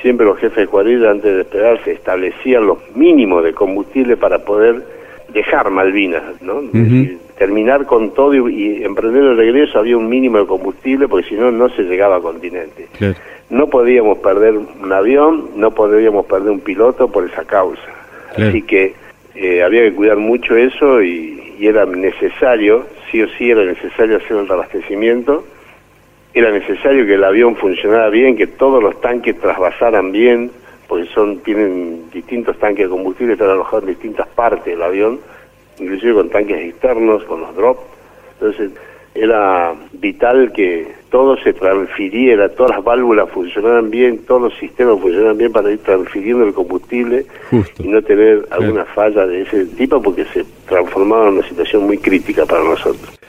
siempre 0.00 0.26
los 0.26 0.38
jefes 0.38 0.56
de 0.56 0.62
escuadrilla 0.64 1.10
antes 1.10 1.30
de 1.30 1.38
despegarse 1.38 1.92
establecían 1.92 2.66
los 2.66 2.78
mínimos 2.94 3.44
de 3.44 3.52
combustible 3.52 4.16
para 4.16 4.38
poder 4.38 4.82
dejar 5.32 5.70
Malvinas, 5.70 6.40
¿no? 6.40 6.62
Terminar 7.40 7.86
con 7.86 8.12
todo 8.12 8.34
y, 8.50 8.84
emprender 8.84 9.22
el 9.22 9.34
regreso 9.38 9.78
había 9.78 9.96
un 9.96 10.10
mínimo 10.10 10.36
de 10.36 10.46
combustible 10.46 11.08
porque 11.08 11.26
si 11.26 11.36
no, 11.36 11.50
no 11.50 11.70
se 11.70 11.84
llegaba 11.84 12.16
a 12.16 12.20
continente. 12.20 12.86
No 13.48 13.66
podíamos 13.68 14.18
perder 14.18 14.58
un 14.58 14.92
avión, 14.92 15.48
no 15.56 15.70
podíamos 15.70 16.26
perder 16.26 16.50
un 16.50 16.60
piloto 16.60 17.10
por 17.10 17.24
esa 17.24 17.46
causa. 17.46 17.80
Así 18.36 18.60
que 18.60 18.92
eh, 19.34 19.62
había 19.62 19.84
que 19.84 19.94
cuidar 19.94 20.18
mucho 20.18 20.54
eso 20.54 21.02
y, 21.02 21.56
era 21.58 21.86
necesario, 21.86 22.84
sí 23.10 23.22
o 23.22 23.28
sí 23.38 23.50
era 23.50 23.64
necesario 23.64 24.18
hacer 24.18 24.36
el 24.36 24.46
reabastecimiento, 24.46 25.42
era 26.34 26.50
necesario 26.50 27.06
que 27.06 27.14
el 27.14 27.24
avión 27.24 27.56
funcionara 27.56 28.10
bien, 28.10 28.36
que 28.36 28.48
todos 28.48 28.82
los 28.82 29.00
tanques 29.00 29.40
trasvasaran 29.40 30.12
bien, 30.12 30.50
porque 30.86 31.06
son 31.14 31.38
tienen 31.38 32.10
distintos 32.10 32.58
tanques 32.58 32.84
de 32.84 32.90
combustible, 32.90 33.32
están 33.32 33.48
alojados 33.48 33.84
en 33.84 33.90
distintas 33.90 34.28
partes 34.28 34.66
del 34.66 34.82
avión, 34.82 35.20
inclusive 35.78 36.14
con 36.14 36.30
tanques 36.30 36.58
externos, 36.60 37.24
con 37.24 37.40
los 37.40 37.54
drops. 37.54 37.80
Entonces 38.34 38.70
era 39.14 39.74
vital 39.92 40.52
que 40.52 40.86
todo 41.10 41.36
se 41.38 41.52
transfiriera, 41.52 42.48
todas 42.50 42.76
las 42.76 42.84
válvulas 42.84 43.28
funcionaran 43.30 43.90
bien, 43.90 44.18
todos 44.24 44.42
los 44.42 44.54
sistemas 44.58 45.00
funcionaran 45.00 45.36
bien 45.36 45.52
para 45.52 45.70
ir 45.70 45.78
transfiriendo 45.78 46.44
el 46.44 46.54
combustible 46.54 47.26
y 47.78 47.88
no 47.88 48.00
tener 48.02 48.46
alguna 48.50 48.84
falla 48.84 49.26
de 49.26 49.42
ese 49.42 49.66
tipo 49.66 50.00
porque 50.00 50.24
se 50.26 50.44
transformaba 50.68 51.28
en 51.28 51.34
una 51.38 51.48
situación 51.48 51.84
muy 51.84 51.98
crítica 51.98 52.46
para 52.46 52.62
nosotros. 52.62 53.19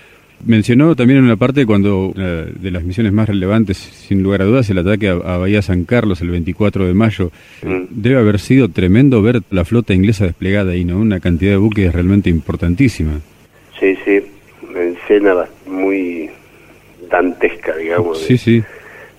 Mencionó 0.45 0.95
también 0.95 1.19
en 1.19 1.25
una 1.25 1.35
parte 1.35 1.65
cuando 1.65 2.13
eh, 2.17 2.51
de 2.59 2.71
las 2.71 2.83
misiones 2.83 3.13
más 3.13 3.27
relevantes, 3.27 3.77
sin 3.77 4.23
lugar 4.23 4.41
a 4.41 4.45
dudas, 4.45 4.69
el 4.69 4.77
ataque 4.77 5.09
a, 5.09 5.37
Bahía 5.37 5.61
San 5.61 5.85
Carlos 5.85 6.21
el 6.21 6.29
24 6.29 6.87
de 6.87 6.93
mayo. 6.93 7.31
Mm. 7.63 7.83
Debe 7.89 8.19
haber 8.19 8.39
sido 8.39 8.69
tremendo 8.69 9.21
ver 9.21 9.41
la 9.49 9.65
flota 9.65 9.93
inglesa 9.93 10.25
desplegada 10.25 10.71
ahí, 10.71 10.85
¿no? 10.85 10.97
Una 10.97 11.19
cantidad 11.19 11.51
de 11.51 11.57
buques 11.57 11.93
realmente 11.93 12.29
importantísima. 12.29 13.19
Sí, 13.79 13.95
sí, 14.05 14.21
una 14.67 14.81
escena 14.81 15.45
muy 15.65 16.29
dantesca, 17.09 17.75
digamos. 17.75 18.19
Sí, 18.19 18.37
sí. 18.37 18.63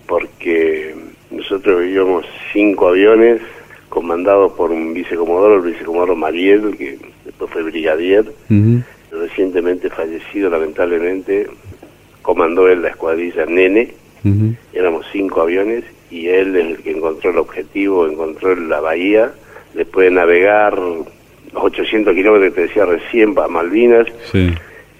Porque 0.06 0.94
nosotros 1.30 1.82
vivíamos 1.82 2.26
cinco 2.52 2.88
aviones 2.88 3.40
comandados 3.88 4.52
por 4.52 4.70
un 4.70 4.94
vicecomodoro, 4.94 5.56
el 5.56 5.72
vicecomodoro 5.72 6.16
Mariel, 6.16 6.76
que 6.76 6.98
después 7.24 7.50
fue 7.50 7.62
brigadier 7.62 8.24
recientemente 9.12 9.90
fallecido 9.90 10.50
lamentablemente, 10.50 11.46
comandó 12.22 12.68
él 12.68 12.82
la 12.82 12.88
escuadrilla 12.88 13.46
Nene, 13.46 13.94
éramos 14.72 15.04
cinco 15.12 15.42
aviones 15.42 15.84
y 16.10 16.28
él 16.28 16.56
es 16.56 16.66
el 16.66 16.76
que 16.78 16.92
encontró 16.92 17.30
el 17.30 17.38
objetivo, 17.38 18.06
encontró 18.06 18.54
la 18.54 18.80
bahía, 18.80 19.32
después 19.74 20.08
de 20.08 20.14
navegar 20.14 20.78
los 20.78 21.06
800 21.52 22.14
kilómetros 22.14 22.50
que 22.50 22.54
te 22.54 22.66
decía 22.68 22.86
recién 22.86 23.34
para 23.34 23.48
Malvinas, 23.48 24.06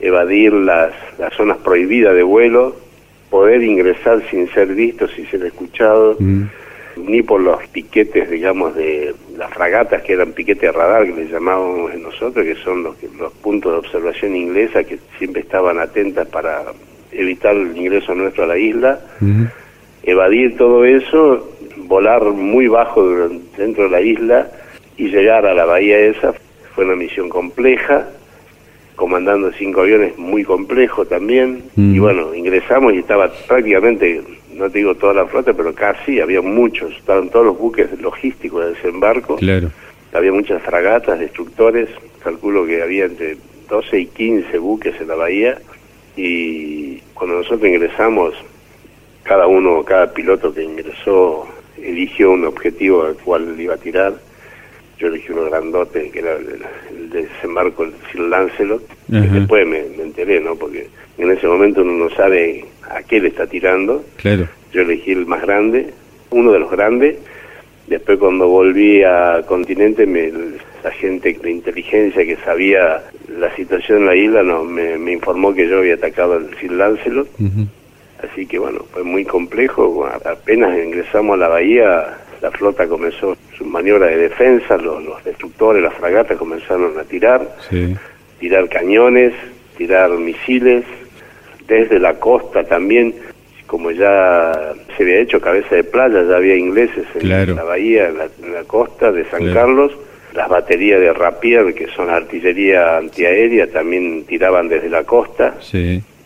evadir 0.01 0.53
las, 0.53 0.93
las 1.19 1.33
zonas 1.35 1.59
prohibidas 1.59 2.15
de 2.15 2.23
vuelo, 2.23 2.75
poder 3.31 3.63
ingresar 3.63 4.23
sin 4.31 4.49
ser 4.53 4.75
visto, 4.75 5.09
sin 5.09 5.27
ser 5.31 5.45
escuchado 5.45 6.17
ni 6.97 7.23
por 7.23 7.41
los 7.41 7.67
piquetes, 7.69 8.31
digamos, 8.31 8.75
de 8.75 9.15
las 9.37 9.53
fragatas, 9.53 10.03
que 10.03 10.13
eran 10.13 10.33
piquetes 10.33 10.63
de 10.63 10.73
radar, 10.73 11.05
que 11.05 11.13
les 11.13 11.31
llamábamos 11.31 11.95
nosotros, 11.97 12.45
que 12.45 12.55
son 12.57 12.83
los, 12.83 12.97
los 13.19 13.33
puntos 13.35 13.73
de 13.73 13.79
observación 13.79 14.37
inglesa 14.37 14.85
que 14.85 14.99
siempre 15.19 15.43
estaban 15.43 15.79
atentas 15.79 16.27
para 16.29 16.63
evitar 17.13 17.55
el 17.55 17.77
ingreso 17.77 18.15
nuestro 18.15 18.45
a 18.45 18.49
la 18.49 18.59
isla, 18.59 19.01
evadir 20.03 20.57
todo 20.57 20.85
eso, 20.85 21.53
volar 21.77 22.23
muy 22.25 22.69
bajo 22.69 23.29
dentro 23.57 23.85
de 23.85 23.91
la 23.91 24.01
isla 24.01 24.51
y 24.97 25.09
llegar 25.09 25.47
a 25.47 25.55
la 25.55 25.65
bahía 25.65 25.99
esa, 25.99 26.35
fue 26.75 26.85
una 26.85 26.97
misión 26.97 27.29
compleja, 27.29 28.09
comandando 28.97 29.51
cinco 29.53 29.83
aviones 29.83 30.17
muy 30.19 30.45
complejo 30.45 31.05
también, 31.05 31.63
y 31.77 31.99
bueno, 31.99 32.35
ingresamos 32.35 32.95
y 32.95 32.99
estaba 32.99 33.31
prácticamente 33.49 34.23
no 34.55 34.71
te 34.71 34.79
digo 34.79 34.95
toda 34.95 35.15
la 35.15 35.27
flota, 35.27 35.53
pero 35.53 35.75
casi, 35.75 36.21
había 36.21 36.43
muchos, 36.43 36.93
estaban 36.93 37.29
todos 37.31 37.47
los 37.47 37.59
buques 37.59 37.89
logísticos 38.01 38.65
de 38.65 38.75
desembarco. 38.75 39.37
Claro. 39.37 39.71
Había 40.13 40.33
muchas 40.33 40.63
fragatas, 40.63 41.19
destructores, 41.19 41.89
calculo 42.23 42.67
que 42.67 42.83
había 42.83 43.07
entre 43.07 43.37
12 43.69 44.01
y 44.01 44.07
15 44.07 44.59
buques 44.59 45.01
en 45.01 45.09
la 45.09 45.15
bahía 45.15 45.59
y 46.17 46.99
cuando 47.15 47.37
nosotros 47.37 47.67
ingresamos, 47.67 48.35
cada 49.23 49.47
uno, 49.47 49.83
cada 49.85 50.13
piloto 50.13 50.53
que 50.53 50.63
ingresó 50.63 51.47
eligió 51.81 52.33
un 52.33 52.45
objetivo 52.45 53.05
al 53.05 53.15
cual 53.17 53.59
iba 53.59 53.75
a 53.75 53.79
tirar. 53.79 54.15
Yo 54.99 55.09
elegí 55.09 55.33
uno 55.33 55.47
grandote, 55.47 56.11
que 56.11 56.19
era 56.19 56.37
el, 56.37 57.11
desembarco, 57.11 57.85
el 57.85 57.93
Sir 58.11 58.21
Lancelot, 58.21 58.87
que 59.11 59.19
después 59.21 59.67
me, 59.67 59.83
me 59.97 60.05
enteré, 60.05 60.41
¿no? 60.41 60.55
Porque 60.55 60.89
en 61.19 61.31
ese 61.31 61.47
momento 61.47 61.83
uno 61.83 61.93
no 61.93 62.11
sabe 62.15 62.65
a 62.93 63.03
qué 63.03 63.21
le 63.21 63.29
está 63.29 63.47
tirando. 63.47 64.05
Claro. 64.17 64.49
Yo 64.73 64.83
elegí 64.83 65.13
el 65.13 65.27
más 65.27 65.43
grande, 65.43 65.91
uno 66.31 66.53
de 66.53 66.59
los 66.59 66.71
grandes. 66.71 67.17
Después 67.87 68.19
cuando 68.19 68.49
volví 68.49 69.03
a 69.03 69.43
Continente, 69.47 70.07
me, 70.07 70.31
la 70.83 70.91
gente 70.93 71.37
de 71.43 71.51
inteligencia 71.51 72.25
que 72.25 72.37
sabía 72.37 73.03
la 73.39 73.55
situación 73.55 73.99
en 73.99 74.07
la 74.07 74.17
isla 74.17 74.43
no, 74.43 74.65
me, 74.65 75.13
informó 75.13 75.55
que 75.55 75.69
yo 75.69 75.79
había 75.79 75.95
atacado 75.95 76.35
al 76.35 76.51
Sir 76.59 76.73
Lancelot. 76.73 77.29
Así 78.23 78.47
que 78.47 78.59
bueno, 78.59 78.85
fue 78.93 79.03
muy 79.03 79.25
complejo. 79.25 80.07
Apenas 80.07 80.79
ingresamos 80.79 81.35
a 81.35 81.39
la 81.39 81.49
bahía, 81.49 82.19
la 82.41 82.51
flota 82.53 82.87
comenzó 82.87 83.37
su 83.57 83.65
maniobra 83.65 84.07
de 84.07 84.17
defensa, 84.17 84.77
los, 84.77 85.25
destructores, 85.25 85.83
las 85.83 85.95
fragatas 85.95 86.39
comenzaron 86.39 86.99
a 86.99 87.05
tirar, 87.05 87.57
tirar 88.39 88.69
cañones, 88.69 89.35
tirar 89.77 90.11
misiles, 90.11 90.85
desde 91.73 91.99
la 91.99 92.15
costa 92.15 92.65
también, 92.65 93.15
como 93.67 93.91
ya 93.91 94.75
se 94.97 95.03
había 95.03 95.21
hecho 95.21 95.41
cabeza 95.41 95.77
de 95.77 95.85
playa, 95.85 96.23
ya 96.29 96.37
había 96.37 96.57
ingleses 96.57 97.07
en 97.15 97.57
la 97.57 97.65
bahía, 97.65 98.09
en 98.09 98.19
la, 98.53 98.65
costa 98.65 99.11
de 99.11 99.25
San 99.27 99.53
Carlos. 99.53 99.93
Las 100.35 100.49
baterías 100.49 101.01
de 101.01 101.13
Rapier, 101.13 101.75
que 101.75 101.89
son 101.89 102.09
artillería 102.09 102.97
antiaérea, 102.97 103.67
también 103.71 104.25
tiraban 104.25 104.69
desde 104.69 104.89
la 104.89 105.05
costa 105.05 105.55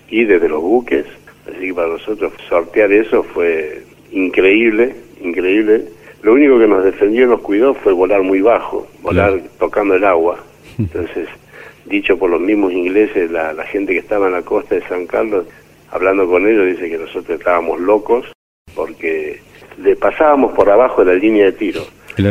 y 0.08 0.24
desde 0.24 0.48
los 0.48 0.62
buques. 0.62 1.06
Así 1.46 1.68
que 1.68 1.74
para 1.74 1.88
nosotros 1.88 2.32
sortear 2.48 2.92
eso 2.92 3.22
fue 3.22 3.82
increíble, 4.12 4.94
increíble. 5.20 5.84
Lo 6.22 6.32
único 6.32 6.58
que 6.58 6.66
nos 6.66 6.84
defendió 6.84 7.24
y 7.24 7.28
nos 7.28 7.40
cuidó 7.40 7.74
fue 7.74 7.92
volar 7.92 8.22
muy 8.22 8.40
bajo, 8.40 8.88
volar 9.02 9.40
tocando 9.58 9.94
el 9.94 10.04
agua. 10.04 10.38
Entonces, 10.78 11.28
dicho 11.88 12.18
por 12.18 12.30
los 12.30 12.40
mismos 12.40 12.72
ingleses, 12.72 13.30
la, 13.30 13.54
gente 13.64 13.92
que 13.92 14.00
estaba 14.00 14.26
en 14.26 14.34
la 14.34 14.42
costa 14.42 14.74
de 14.74 14.82
San 14.82 15.06
Carlos, 15.06 15.46
hablando 15.90 16.26
con 16.26 16.46
ellos, 16.46 16.66
dice 16.66 16.90
que 16.90 16.98
nosotros 16.98 17.38
estábamos 17.38 17.80
locos 17.80 18.26
porque 18.74 19.40
le 19.82 19.96
pasábamos 19.96 20.52
por 20.52 20.70
abajo 20.70 21.04
de 21.04 21.14
la 21.14 21.18
línea 21.18 21.46
de 21.46 21.52
tiro 21.52 21.82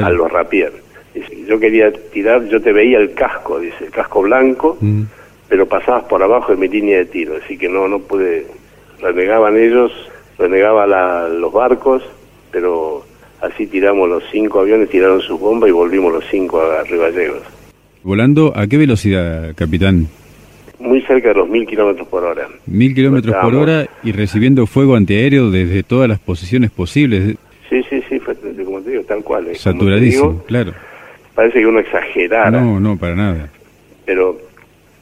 a 0.03 0.09
los 0.09 0.31
rapier. 0.31 0.73
yo 1.47 1.59
quería 1.59 1.91
tirar, 1.91 2.45
yo 2.47 2.61
te 2.61 2.73
veía 2.73 2.97
el 2.99 3.13
casco, 3.13 3.59
dice, 3.59 3.85
el 3.85 3.91
casco 3.91 4.21
blanco, 4.21 4.77
mm. 4.81 5.03
pero 5.47 5.67
pasabas 5.67 6.03
por 6.03 6.21
abajo 6.21 6.51
de 6.51 6.57
mi 6.57 6.67
línea 6.67 6.97
de 6.97 7.05
tiro, 7.05 7.35
así 7.43 7.57
que 7.57 7.69
no, 7.69 7.87
no 7.87 7.99
pude, 7.99 8.47
renegaban 8.99 9.57
ellos, 9.57 9.91
renegaban 10.37 11.39
los 11.39 11.53
barcos, 11.53 12.03
pero 12.51 13.05
así 13.41 13.67
tiramos 13.67 14.09
los 14.09 14.23
cinco 14.31 14.59
aviones, 14.59 14.89
tiraron 14.89 15.21
sus 15.21 15.39
bombas 15.39 15.69
y 15.69 15.73
volvimos 15.73 16.11
los 16.11 16.25
cinco 16.29 16.61
a 16.61 16.83
Riballegos. 16.83 17.43
¿Volando 18.05 18.53
a 18.55 18.67
qué 18.67 18.77
velocidad, 18.77 19.55
capitán? 19.55 20.05
Muy 20.77 21.01
cerca 21.01 21.29
de 21.29 21.33
los 21.33 21.49
mil 21.49 21.65
kilómetros 21.65 22.07
por 22.07 22.23
hora. 22.23 22.47
Mil 22.67 22.93
kilómetros 22.93 23.35
por 23.37 23.55
hora 23.55 23.87
y 24.03 24.11
recibiendo 24.11 24.67
fuego 24.67 24.95
antiaéreo 24.95 25.49
desde 25.49 25.81
todas 25.81 26.07
las 26.07 26.19
posiciones 26.19 26.69
posibles. 26.69 27.35
Sí, 27.67 27.81
sí, 27.89 28.03
sí, 28.07 28.19
fue, 28.19 28.35
como 28.63 28.79
te 28.81 28.91
digo, 28.91 29.03
tal 29.05 29.23
cual. 29.23 29.47
Eh. 29.47 29.55
Saturadísimo, 29.55 30.43
claro. 30.43 30.73
Parece 31.33 31.61
que 31.61 31.65
uno 31.65 31.79
exagerara. 31.79 32.51
No, 32.51 32.79
no, 32.79 32.95
para 32.95 33.15
nada. 33.15 33.49
Pero 34.05 34.37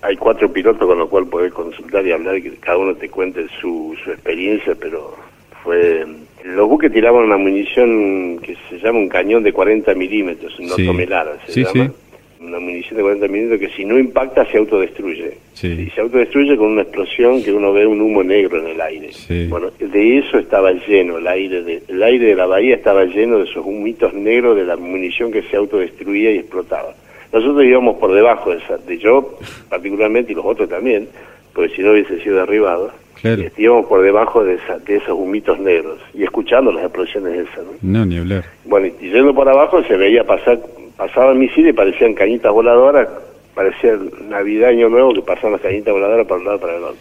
hay 0.01 0.15
cuatro 0.15 0.49
pilotos 0.53 0.87
con 0.87 0.97
los 0.97 1.09
cuales 1.09 1.29
podés 1.29 1.51
consultar 1.51 2.07
y 2.07 2.13
hablar, 2.13 2.41
que 2.41 2.55
cada 2.55 2.77
uno 2.77 2.95
te 2.95 3.09
cuente 3.09 3.47
su, 3.59 3.97
su 4.01 4.11
experiencia, 4.11 4.75
pero 4.79 5.13
fue... 5.61 6.05
Los 6.45 6.69
buques 6.69 6.89
tiraban 6.89 7.25
una 7.25 7.37
munición 7.37 8.39
que 8.39 8.55
se 8.69 8.79
llama 8.79 8.99
un 8.99 9.09
cañón 9.09 9.43
de 9.43 9.51
40 9.51 9.93
milímetros, 9.93 10.57
no 10.61 10.77
toneladas, 10.77 11.39
se 11.47 11.63
llama. 11.63 11.87
Sí 11.87 12.02
una 12.45 12.59
munición 12.59 12.97
de 12.97 13.03
40 13.03 13.27
minutos 13.27 13.59
que 13.59 13.69
si 13.69 13.85
no 13.85 13.97
impacta 13.97 14.45
se 14.45 14.57
autodestruye. 14.57 15.37
Y 15.61 15.89
se 15.91 16.01
autodestruye 16.01 16.57
con 16.57 16.71
una 16.71 16.81
explosión 16.81 17.41
que 17.41 17.53
uno 17.53 17.71
ve 17.71 17.85
un 17.85 18.01
humo 18.01 18.23
negro 18.23 18.59
en 18.59 18.67
el 18.67 18.81
aire. 18.81 19.11
Bueno, 19.47 19.71
de 19.79 20.17
eso 20.17 20.39
estaba 20.39 20.71
lleno 20.71 21.17
el 21.17 21.27
aire. 21.27 21.63
De, 21.63 21.83
el 21.87 22.03
aire 22.03 22.27
de 22.27 22.35
la 22.35 22.45
bahía 22.45 22.75
estaba 22.75 23.05
lleno 23.05 23.37
de 23.37 23.45
esos 23.45 23.65
humitos 23.65 24.13
negros 24.13 24.57
de 24.57 24.65
la 24.65 24.75
munición 24.75 25.31
que 25.31 25.43
se 25.43 25.55
autodestruía 25.55 26.31
y 26.31 26.39
explotaba. 26.39 26.93
Nosotros 27.31 27.63
íbamos 27.65 27.97
por 27.97 28.13
debajo 28.13 28.51
de, 28.51 28.57
esa, 28.57 28.77
de 28.77 28.97
yo 28.97 29.37
particularmente 29.69 30.33
y 30.33 30.35
los 30.35 30.45
otros 30.45 30.69
también, 30.69 31.07
porque 31.53 31.75
si 31.75 31.81
no 31.81 31.91
hubiese 31.91 32.21
sido 32.21 32.37
derribado. 32.37 32.91
Claro. 33.21 33.43
íbamos 33.57 33.85
por 33.85 34.03
debajo 34.03 34.43
de, 34.43 34.59
de 34.85 34.97
esos 34.97 35.17
humitos 35.17 35.57
negros 35.57 35.97
y 36.13 36.25
escuchando 36.25 36.73
las 36.73 36.83
explosiones 36.83 37.47
esas. 37.47 37.63
¿no? 37.63 37.71
no, 37.81 38.05
ni 38.05 38.17
hablar. 38.17 38.43
Bueno, 38.65 38.87
y 38.87 39.09
yendo 39.09 39.33
por 39.33 39.47
abajo 39.47 39.81
se 39.83 39.95
veía 39.95 40.25
pasar 40.25 40.59
pasaban 40.97 41.39
misiles 41.39 41.71
y 41.71 41.73
parecían 41.73 42.13
cañitas 42.13 42.51
voladoras 42.51 43.07
parecía 43.53 43.97
Navidad, 44.29 44.69
Año 44.69 44.89
Nuevo, 44.89 45.13
que 45.13 45.21
pasaban 45.21 45.53
las 45.53 45.61
cañitas 45.61 45.93
voladoras 45.93 46.27
para 46.27 46.39
un 46.39 46.45
lado 46.45 46.59
para 46.59 46.77
el 46.77 46.83
otro. 46.83 46.97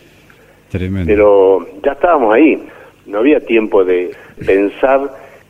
Tremendo. 0.70 1.06
Pero 1.06 1.66
ya 1.82 1.92
estábamos 1.92 2.34
ahí, 2.34 2.62
no 3.06 3.18
había 3.18 3.40
tiempo 3.40 3.84
de 3.84 4.10
pensar 4.44 5.00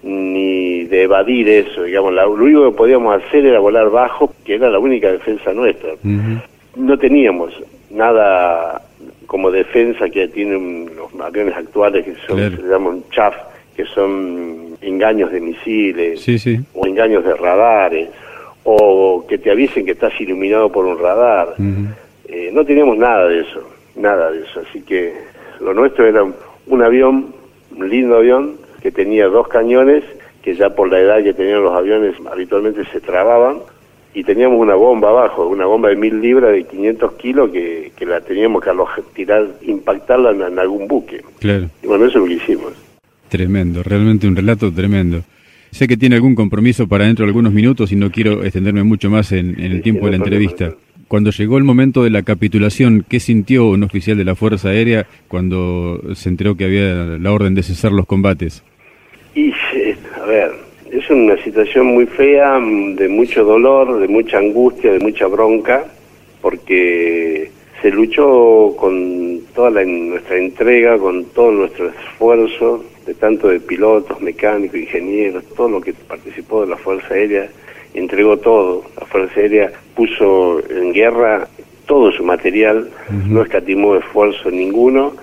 ni 0.02 0.84
de 0.84 1.02
evadir 1.02 1.48
eso, 1.48 1.84
digamos, 1.84 2.12
lo 2.12 2.32
único 2.32 2.70
que 2.70 2.76
podíamos 2.76 3.22
hacer 3.22 3.46
era 3.46 3.60
volar 3.60 3.88
bajo, 3.90 4.34
que 4.44 4.56
era 4.56 4.68
la 4.68 4.80
única 4.80 5.12
defensa 5.12 5.52
nuestra. 5.52 5.92
No 6.74 6.98
teníamos 6.98 7.52
nada 7.90 8.82
como 9.26 9.50
defensa 9.50 10.08
que 10.08 10.26
tienen 10.28 10.90
los 10.96 11.08
aviones 11.20 11.54
actuales 11.54 12.04
que 12.04 12.14
son, 12.26 12.56
se 12.56 12.62
llaman 12.68 13.04
chaff, 13.10 13.34
que 13.76 13.84
son 13.86 14.76
engaños 14.80 15.30
de 15.30 15.40
misiles 15.40 16.26
o 16.74 16.86
engaños 16.86 17.24
de 17.24 17.34
radares 17.34 18.08
o 18.64 19.24
que 19.28 19.38
te 19.38 19.50
avisen 19.50 19.84
que 19.84 19.92
estás 19.92 20.18
iluminado 20.20 20.70
por 20.70 20.86
un 20.86 20.98
radar. 20.98 21.54
Eh, 22.26 22.50
no 22.52 22.64
teníamos 22.64 22.96
nada 22.96 23.28
de 23.28 23.40
eso, 23.40 23.68
nada 23.96 24.30
de 24.30 24.42
eso. 24.42 24.60
Así 24.68 24.82
que 24.82 25.14
lo 25.60 25.74
nuestro 25.74 26.06
era 26.06 26.24
un 26.24 26.82
avión, 26.82 27.34
un 27.76 27.88
lindo 27.88 28.16
avión, 28.16 28.56
que 28.80 28.90
tenía 28.90 29.26
dos 29.26 29.48
cañones, 29.48 30.04
que 30.42 30.54
ya 30.54 30.70
por 30.70 30.90
la 30.90 31.00
edad 31.00 31.22
que 31.22 31.34
tenían 31.34 31.62
los 31.62 31.74
aviones 31.74 32.14
habitualmente 32.30 32.84
se 32.86 33.00
trababan, 33.00 33.58
y 34.14 34.24
teníamos 34.24 34.60
una 34.60 34.74
bomba 34.74 35.08
abajo, 35.08 35.46
una 35.46 35.66
bomba 35.66 35.88
de 35.88 35.96
mil 35.96 36.20
libras 36.20 36.52
de 36.52 36.64
500 36.64 37.12
kilos 37.14 37.50
que, 37.50 37.92
que 37.96 38.04
la 38.04 38.20
teníamos 38.20 38.62
que 38.62 38.70
tirar, 39.14 39.46
impactarla 39.62 40.30
en, 40.32 40.58
algún 40.58 40.86
buque. 40.86 41.22
Claro. 41.38 41.68
Y 41.82 41.86
bueno, 41.86 42.04
eso 42.04 42.18
es 42.18 42.22
lo 42.22 42.26
que 42.26 42.34
hicimos. 42.34 42.72
Tremendo, 43.28 43.82
realmente 43.82 44.26
un 44.26 44.36
relato 44.36 44.70
tremendo. 44.70 45.22
Sé 45.72 45.88
que 45.88 45.96
tiene 45.96 46.16
algún 46.16 46.34
compromiso 46.34 46.86
para 46.86 47.06
dentro 47.06 47.24
de 47.24 47.30
algunos 47.30 47.50
minutos 47.54 47.92
y 47.92 47.96
no 47.96 48.10
quiero 48.10 48.44
extenderme 48.44 48.82
mucho 48.82 49.08
más 49.08 49.32
en, 49.32 49.58
el 49.58 49.80
tiempo 49.80 50.04
de 50.04 50.12
la 50.12 50.18
entrevista. 50.18 50.74
Cuando 51.08 51.30
llegó 51.30 51.56
el 51.56 51.64
momento 51.64 52.04
de 52.04 52.10
la 52.10 52.22
capitulación, 52.22 53.06
¿qué 53.08 53.20
sintió 53.20 53.70
un 53.70 53.82
oficial 53.82 54.18
de 54.18 54.24
la 54.24 54.34
Fuerza 54.34 54.68
Aérea 54.68 55.06
cuando 55.28 56.14
se 56.14 56.28
enteró 56.28 56.56
que 56.56 56.66
había 56.66 56.92
la 57.18 57.32
orden 57.32 57.54
de 57.54 57.62
cesar 57.62 57.90
los 57.90 58.04
combates? 58.04 58.62
Y, 59.34 59.50
a 60.20 60.26
ver, 60.26 60.52
es 60.90 61.08
una 61.08 61.42
situación 61.42 61.86
muy 61.86 62.04
fea, 62.04 62.60
de 62.60 63.08
mucho 63.08 63.42
dolor, 63.42 63.98
de 63.98 64.08
mucha 64.08 64.40
angustia, 64.40 64.92
de 64.92 64.98
mucha 64.98 65.26
bronca, 65.26 65.86
porque 66.42 67.50
se 67.80 67.90
luchó 67.90 68.76
con 68.76 69.40
toda 69.54 69.82
nuestra 69.86 70.36
entrega, 70.36 70.98
con 70.98 71.24
todo 71.30 71.50
nuestro 71.50 71.88
esfuerzo, 71.88 72.84
de 73.06 73.14
tanto 73.14 73.48
de 73.48 73.60
pilotos, 73.60 74.20
mecánicos, 74.20 74.78
ingenieros, 74.78 75.44
todo 75.56 75.68
lo 75.68 75.80
que 75.80 75.92
participó 75.92 76.62
de 76.62 76.68
la 76.68 76.76
Fuerza 76.76 77.14
Aérea, 77.14 77.48
entregó 77.94 78.36
todo. 78.38 78.84
La 78.98 79.06
Fuerza 79.06 79.40
Aérea 79.40 79.72
puso 79.94 80.60
en 80.70 80.92
guerra 80.92 81.48
todo 81.86 82.12
su 82.12 82.24
material, 82.24 82.90
no 83.28 83.42
escatimó 83.42 83.96
esfuerzo 83.96 84.50
ninguno, 84.50 85.14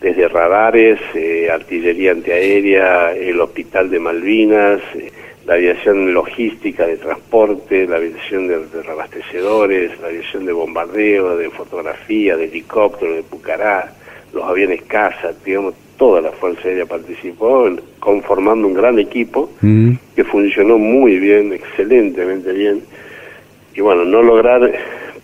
desde 0.00 0.28
radares, 0.28 1.00
eh, 1.14 1.48
artillería 1.50 2.12
antiaérea, 2.12 3.12
el 3.12 3.40
hospital 3.40 3.90
de 3.90 3.98
Malvinas, 3.98 4.80
eh, 4.94 5.10
la 5.46 5.54
aviación 5.54 6.12
logística 6.12 6.86
de 6.86 6.98
transporte, 6.98 7.86
la 7.86 7.96
aviación 7.96 8.46
de, 8.46 8.66
de, 8.66 8.82
reabastecedores, 8.82 9.98
la 10.00 10.08
aviación 10.08 10.44
de 10.44 10.52
bombardeo, 10.52 11.36
de 11.36 11.50
fotografía, 11.50 12.36
de 12.36 12.44
helicóptero, 12.44 13.14
de 13.14 13.22
Pucará, 13.22 13.92
los 14.32 14.44
aviones 14.44 14.82
caza, 14.82 15.32
digamos, 15.44 15.74
toda 15.96 16.20
la 16.20 16.32
Fuerza 16.32 16.68
Aérea 16.68 16.86
participó 16.86 17.68
conformando 18.00 18.68
un 18.68 18.74
gran 18.74 18.98
equipo 18.98 19.50
que 19.60 20.24
funcionó 20.24 20.78
muy 20.78 21.18
bien, 21.18 21.52
excelentemente 21.52 22.52
bien. 22.52 22.82
Y 23.74 23.80
bueno, 23.80 24.04
no 24.04 24.22
lograr, 24.22 24.72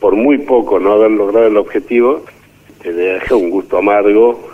por 0.01 0.15
muy 0.17 0.39
poco, 0.39 0.79
no 0.79 0.93
haber 0.93 1.11
logrado 1.11 1.47
el 1.47 1.57
objetivo, 1.57 2.25
te 2.83 2.93
deja 2.93 3.35
un 3.37 3.51
gusto 3.51 3.79
amargo, 3.79 4.49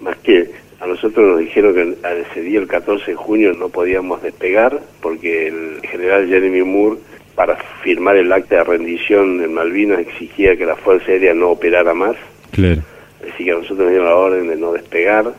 más 0.00 0.16
que 0.18 0.50
a 0.78 0.86
nosotros 0.86 1.26
nos 1.30 1.38
dijeron 1.40 1.74
que 1.74 1.96
ese 2.30 2.40
día, 2.42 2.58
el 2.58 2.68
14 2.68 3.12
de 3.12 3.16
junio, 3.16 3.52
no 3.54 3.70
podíamos 3.70 4.22
despegar 4.22 4.80
porque 5.00 5.48
el 5.48 5.80
general 5.82 6.28
Jeremy 6.28 6.62
Moore, 6.62 6.98
para 7.34 7.56
firmar 7.82 8.16
el 8.16 8.32
acta 8.32 8.56
de 8.56 8.64
rendición 8.64 9.42
en 9.42 9.54
Malvinas, 9.54 10.00
exigía 10.00 10.56
que 10.56 10.66
la 10.66 10.76
Fuerza 10.76 11.12
Aérea 11.12 11.34
no 11.34 11.50
operara 11.50 11.94
más. 11.94 12.16
Claro. 12.50 12.82
Así 13.22 13.44
que 13.44 13.50
a 13.50 13.54
nosotros 13.54 13.78
nos 13.78 13.90
dieron 13.90 14.06
la 14.06 14.16
orden 14.16 14.48
de 14.48 14.56
no 14.56 14.72
despegar. 14.72 15.32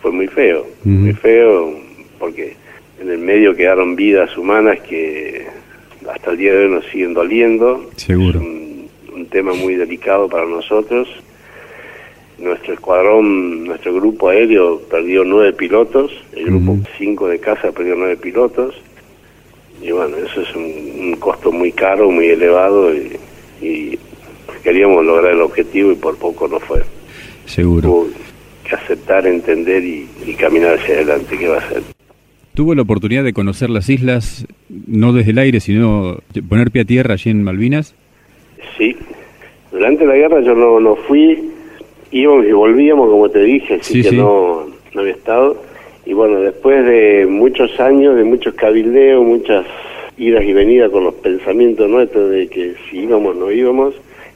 Fue 0.00 0.12
muy 0.12 0.26
feo, 0.26 0.66
muy 0.84 1.14
feo, 1.14 1.78
porque 2.18 2.56
en 3.00 3.10
el 3.10 3.18
medio 3.18 3.56
quedaron 3.56 3.96
vidas 3.96 4.36
humanas 4.36 4.80
que 4.80 5.46
hasta 6.08 6.32
el 6.32 6.36
día 6.36 6.52
de 6.52 6.64
hoy 6.66 6.70
nos 6.70 6.84
siguen 6.86 7.14
doliendo. 7.14 7.90
Seguro. 7.96 8.38
Es 8.38 8.44
un, 8.44 8.88
un 9.14 9.26
tema 9.26 9.54
muy 9.54 9.76
delicado 9.76 10.28
para 10.28 10.44
nosotros 10.44 11.08
nuestro 12.38 12.74
escuadrón, 12.74 13.64
nuestro 13.64 13.94
grupo 13.94 14.28
aéreo 14.28 14.80
perdió 14.80 15.24
nueve 15.24 15.52
pilotos, 15.52 16.12
el 16.34 16.46
grupo 16.46 16.78
5 16.98 17.28
de 17.28 17.38
casa 17.38 17.72
perdió 17.72 17.94
nueve 17.96 18.16
pilotos, 18.16 18.74
y 19.80 19.90
bueno, 19.90 20.16
eso 20.16 20.40
es 20.40 20.54
un, 20.54 21.16
costo 21.18 21.52
muy 21.52 21.72
caro, 21.72 22.10
muy 22.10 22.26
elevado, 22.26 22.92
y, 23.60 23.98
queríamos 24.64 25.04
lograr 25.04 25.32
el 25.32 25.42
objetivo 25.42 25.92
y 25.92 25.94
por 25.94 26.16
poco 26.16 26.48
no 26.48 26.58
fue. 26.58 26.82
Seguro. 27.44 27.88
Hubo 27.88 28.08
que 28.66 28.74
aceptar, 28.74 29.26
entender 29.26 29.84
y, 29.84 30.08
caminar 30.38 30.78
hacia 30.78 30.94
adelante, 30.94 31.38
¿qué 31.38 31.46
va 31.46 31.58
a 31.58 31.68
ser? 31.68 31.82
¿Tuvo 32.54 32.74
la 32.74 32.82
oportunidad 32.82 33.22
de 33.22 33.32
conocer 33.32 33.68
las 33.68 33.88
islas, 33.90 34.46
no 34.86 35.12
desde 35.12 35.32
el 35.32 35.38
aire, 35.38 35.60
sino 35.60 36.18
poner 36.48 36.70
pie 36.70 36.82
a 36.82 36.84
tierra 36.84 37.14
allí 37.14 37.30
en 37.30 37.42
Malvinas? 37.42 37.94
Sí, 38.78 38.96
durante 39.70 40.06
la 40.06 40.14
guerra 40.14 40.40
yo 40.40 40.54
no, 40.54 40.80
no 40.80 40.96
fui, 40.96 41.50
íbamos 42.10 42.46
y 42.46 42.52
volvíamos, 42.52 43.10
como 43.10 43.28
te 43.28 43.42
dije, 43.42 43.74
así 43.74 44.02
que 44.02 44.12
No, 44.12 44.66
no 44.94 45.00
había 45.00 45.12
estado. 45.12 45.60
Y 46.06 46.12
bueno, 46.12 46.40
después 46.40 46.84
de 46.86 47.26
muchos 47.28 47.78
años, 47.80 48.16
de 48.16 48.24
muchos 48.24 48.54
cabildeos, 48.54 49.24
muchas 49.24 49.66
idas 50.16 50.44
y 50.44 50.52
venidas 50.52 50.90
con 50.90 51.04
los 51.04 51.14
pensamientos 51.14 51.90
nuestros 51.90 52.30
de 52.30 52.46
que 52.48 52.74
si 52.88 53.00
íbamos 53.00 53.34
no 53.36 53.50
íbamos, 53.50 53.94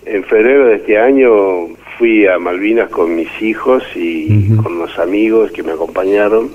en 0.08 0.24
febrero 0.24 0.66
de 0.66 0.76
este 0.76 0.98
año 0.98 1.68
fui 1.98 2.26
a 2.26 2.38
Malvinas 2.38 2.88
con 2.90 3.14
mis 3.14 3.28
hijos 3.42 3.82
y 3.94 4.56
con 4.56 4.78
los 4.78 4.98
amigos 4.98 5.50
que 5.52 5.62
me 5.62 5.72
acompañaron. 5.72 6.50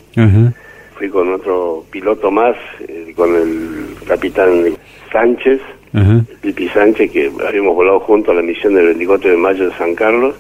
Fui 0.96 1.10
con 1.10 1.34
otro 1.34 1.84
piloto 1.92 2.32
más, 2.32 2.56
eh, 2.88 3.14
con 3.16 3.36
el 3.36 3.96
capitán 4.08 4.76
Sánchez, 5.12 5.60
Pipi 6.42 6.70
Sánchez, 6.70 7.12
que 7.12 7.32
habíamos 7.46 7.76
volado 7.76 8.00
juntos 8.00 8.32
a 8.32 8.36
la 8.36 8.42
misión 8.42 8.76
del 8.76 8.86
24 8.86 9.32
de 9.32 9.38
mayo 9.38 9.70
de 9.70 9.76
San 9.76 9.96
Carlos. 9.96 10.36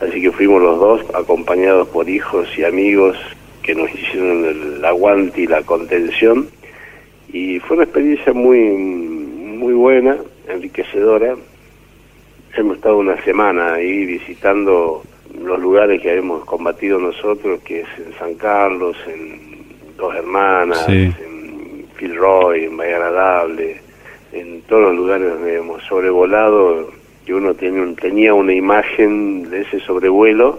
Así 0.00 0.20
que 0.20 0.32
fuimos 0.32 0.62
los 0.62 0.78
dos 0.78 1.00
acompañados 1.14 1.88
por 1.88 2.08
hijos 2.08 2.48
y 2.56 2.64
amigos 2.64 3.16
que 3.62 3.74
nos 3.74 3.92
hicieron 3.94 4.44
el 4.44 4.84
aguante 4.84 5.42
y 5.42 5.46
la 5.46 5.62
contención. 5.62 6.48
Y 7.32 7.58
fue 7.60 7.76
una 7.76 7.84
experiencia 7.84 8.32
muy, 8.32 8.58
muy 8.58 9.74
buena, 9.74 10.16
enriquecedora. 10.48 11.36
Hemos 12.54 12.76
estado 12.76 12.98
una 12.98 13.22
semana 13.24 13.74
ahí 13.74 14.04
visitando 14.04 15.02
los 15.42 15.58
lugares 15.58 16.02
que 16.02 16.14
hemos 16.14 16.44
combatido 16.44 16.98
nosotros, 16.98 17.60
que 17.62 17.80
es 17.80 17.88
en 17.98 18.12
San 18.18 18.34
Carlos, 18.34 18.96
en 19.06 19.40
Dos 19.96 20.14
Hermanas, 20.14 20.86
en 20.88 21.86
Philroy, 21.96 22.64
en 22.64 22.76
Bahía 22.76 22.96
Agradable, 22.96 23.80
en 24.32 24.62
todos 24.62 24.82
los 24.82 24.96
lugares 24.96 25.32
donde 25.32 25.56
hemos 25.56 25.82
sobrevolado 25.84 26.90
que 27.24 27.34
uno 27.34 27.54
tenía, 27.54 27.94
tenía 28.00 28.34
una 28.34 28.52
imagen 28.52 29.48
de 29.48 29.62
ese 29.62 29.80
sobrevuelo 29.80 30.58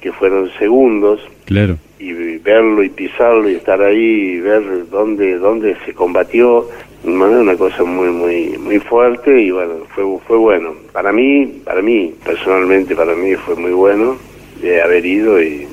que 0.00 0.12
fueron 0.12 0.50
segundos 0.58 1.20
claro. 1.44 1.76
y 1.98 2.12
verlo 2.38 2.82
y 2.82 2.88
pisarlo 2.88 3.48
y 3.48 3.54
estar 3.54 3.80
ahí 3.80 4.34
y 4.34 4.40
ver 4.40 4.88
dónde 4.90 5.38
dónde 5.38 5.76
se 5.86 5.94
combatió 5.94 6.68
una 7.04 7.56
cosa 7.56 7.84
muy 7.84 8.08
muy 8.08 8.58
muy 8.58 8.78
fuerte 8.78 9.40
y 9.40 9.50
bueno 9.50 9.74
fue 9.94 10.04
fue 10.26 10.36
bueno. 10.36 10.74
Para 10.92 11.12
mí 11.12 11.46
para 11.64 11.82
mí 11.82 12.14
personalmente 12.24 12.94
para 12.94 13.14
mí 13.14 13.34
fue 13.34 13.56
muy 13.56 13.72
bueno 13.72 14.16
de 14.60 14.80
haber 14.80 15.04
ido 15.04 15.42
y 15.42 15.66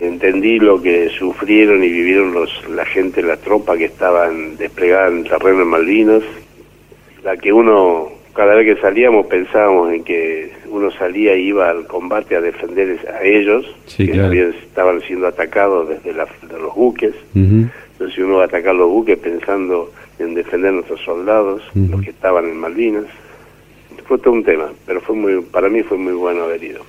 entendí 0.00 0.58
lo 0.58 0.80
que 0.80 1.10
sufrieron 1.10 1.82
y 1.82 1.88
vivieron 1.88 2.32
los 2.32 2.50
la 2.68 2.84
gente 2.84 3.22
la 3.22 3.36
tropa 3.36 3.76
que 3.76 3.86
estaban 3.86 4.56
desplegada 4.56 5.08
en 5.08 5.18
el 5.18 5.24
terreno 5.28 5.58
de 5.58 5.64
Malvinas. 5.64 6.22
La 7.24 7.36
que 7.36 7.52
uno 7.52 8.08
cada 8.34 8.54
vez 8.54 8.74
que 8.74 8.80
salíamos 8.80 9.26
pensábamos 9.26 9.92
en 9.92 10.04
que 10.04 10.52
uno 10.70 10.90
salía 10.92 11.34
y 11.36 11.48
iba 11.48 11.68
al 11.68 11.86
combate 11.86 12.36
a 12.36 12.40
defender 12.40 12.98
a 13.12 13.22
ellos, 13.24 13.66
que 13.96 14.54
estaban 14.64 15.00
siendo 15.02 15.26
atacados 15.26 15.88
desde 15.88 16.12
los 16.12 16.74
buques. 16.74 17.14
Entonces 18.10 18.24
uno 18.26 18.38
va 18.38 18.42
a 18.42 18.46
atacar 18.46 18.74
los 18.74 18.88
buques 18.88 19.16
pensando 19.18 19.92
en 20.18 20.34
defender 20.34 20.70
a 20.70 20.72
nuestros 20.72 21.00
soldados, 21.02 21.62
los 21.74 22.02
que 22.02 22.10
estaban 22.10 22.44
en 22.46 22.56
Malvinas. 22.56 23.04
Fue 24.06 24.18
todo 24.18 24.34
un 24.34 24.42
tema, 24.42 24.68
pero 24.84 25.00
fue 25.00 25.14
muy, 25.14 25.40
para 25.42 25.68
mí 25.68 25.84
fue 25.84 25.96
muy 25.96 26.14
bueno 26.14 26.42
haber 26.42 26.64
ido. 26.64 26.80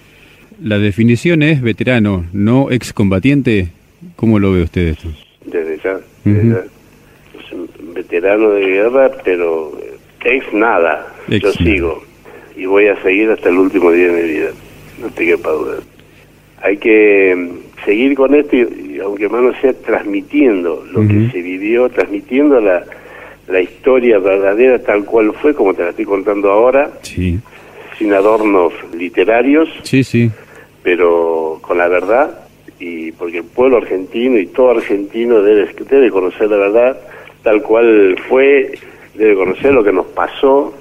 La 0.60 0.80
definición 0.80 1.44
es 1.44 1.62
veterano, 1.62 2.26
no 2.34 2.72
excombatiente. 2.72 3.68
¿Cómo 4.16 4.40
lo 4.40 4.52
ve 4.52 4.64
usted 4.64 4.88
esto? 4.88 5.10
Desde 5.46 5.78
ya, 5.84 6.00
desde 6.24 6.50
ya. 6.50 7.94
veterano 7.94 8.50
de 8.50 8.66
guerra, 8.66 9.12
pero 9.24 9.80
Ex 10.26 10.52
nada, 10.54 11.06
yo 11.28 11.52
sigo 11.52 12.04
y 12.56 12.66
voy 12.66 12.88
a 12.88 13.00
seguir 13.04 13.30
hasta 13.30 13.50
el 13.50 13.58
último 13.58 13.92
día 13.92 14.12
de 14.12 14.24
mi 14.24 14.28
vida, 14.28 14.50
no 15.00 15.10
te 15.12 15.26
quepa 15.26 15.52
duda. 15.52 15.78
Hay 16.64 16.78
que 16.78 17.61
seguir 17.86 18.16
con 18.16 18.34
esto 18.36 18.56
y, 18.56 19.00
aunque 19.04 19.30
más 19.30 19.42
no 19.42 19.54
sea 19.62 19.74
transmitiendo 19.74 20.86
lo 20.92 21.02
que 21.02 21.30
se 21.32 21.42
vivió, 21.42 21.90
transmitiendo 21.90 22.60
la, 22.60 22.84
la 23.48 23.62
historia 23.62 24.20
verdadera 24.20 24.80
tal 24.80 25.06
cual 25.06 25.34
fue, 25.34 25.54
como 25.54 25.74
te 25.74 25.84
la 25.84 25.90
estoy 25.90 26.06
contando 26.06 26.52
ahora, 26.52 26.92
sí. 27.02 27.40
sin 27.98 28.14
adornos 28.14 28.74
literarios, 28.94 29.70
sí, 29.84 30.04
sí. 30.04 30.32
pero 30.84 31.60
con 31.62 31.78
la 31.78 31.88
verdad, 31.88 32.46
y 32.80 33.12
porque 33.12 33.40
el 33.40 33.44
pueblo 33.44 33.78
argentino 33.78 34.38
y 34.38 34.48
todo 34.48 34.72
argentino 34.72 35.42
debe, 35.42 35.70
debe 35.90 36.10
conocer 36.10 36.50
la 36.50 36.58
verdad 36.58 36.98
tal 37.44 37.62
cual 37.64 38.16
fue, 38.30 38.72
debe 39.16 39.36
conocer 39.36 39.74
lo 39.74 39.84
que 39.84 39.92
nos 39.92 40.06
pasó, 40.08 40.74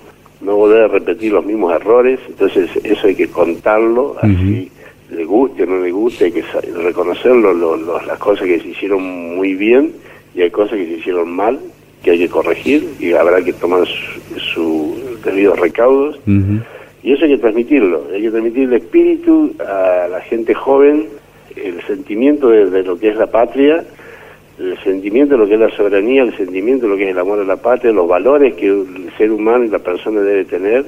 no 0.43 0.57
volver 0.57 0.83
a 0.83 0.89
repetir 0.89 1.33
los 1.33 1.45
mismos 1.45 1.75
errores, 1.75 2.21
entonces 2.29 2.71
eso 2.85 3.07
hay 3.07 3.15
que 3.15 3.29
contarlo, 3.29 4.17
así 4.21 4.71
le 5.11 5.25
guste 5.25 5.65
o 5.65 5.67
no 5.67 5.81
le 5.81 5.91
guste, 5.91 6.27
hay 6.27 6.33
que 6.33 6.45
reconocerlo, 6.83 7.77
las 8.07 8.19
cosas 8.19 8.47
que 8.47 8.61
se 8.61 8.69
hicieron 8.69 9.03
muy 9.37 9.55
bien 9.55 9.93
y 10.35 10.43
hay 10.43 10.51
cosas 10.51 10.79
que 10.79 10.87
se 10.87 10.93
hicieron 10.95 11.31
mal, 11.31 11.59
que 12.03 12.13
hay 12.13 12.19
que 12.19 12.29
corregir 12.29 12.89
y 12.99 13.13
habrá 13.13 13.43
que 13.43 13.53
tomar 13.53 13.87
sus 13.87 14.43
su 14.55 14.95
debidos 15.25 15.59
recaudos. 15.59 16.19
Y 17.03 17.13
eso 17.13 17.25
hay 17.25 17.33
que 17.33 17.39
transmitirlo, 17.39 18.07
hay 18.13 18.23
que 18.23 18.31
transmitir 18.31 18.65
el 18.65 18.75
espíritu 18.75 19.55
a 19.59 20.07
la 20.09 20.21
gente 20.21 20.55
joven, 20.55 21.09
el 21.57 21.83
sentimiento 21.87 22.49
de 22.49 22.83
lo 22.83 22.99
que 22.99 23.09
es 23.09 23.17
la 23.17 23.27
patria, 23.27 23.85
el 24.59 24.79
sentimiento 24.85 25.35
de 25.35 25.41
lo 25.41 25.49
que 25.49 25.55
es 25.55 25.61
la 25.61 25.71
soberanía, 25.71 26.23
el 26.23 26.37
sentimiento 26.37 26.85
de 26.87 26.93
lo 26.93 26.97
que 26.99 27.05
es 27.05 27.11
el 27.11 27.19
amor 27.19 27.41
a 27.41 27.45
la 27.45 27.57
patria, 27.57 27.93
los 27.93 28.07
valores 28.07 28.55
que 28.55 28.67
el 28.67 29.11
ser 29.17 29.33
humano 29.33 29.65
y 29.65 29.69
la 29.69 29.79
persona 29.79 30.21
debe 30.21 30.45
tener, 30.45 30.85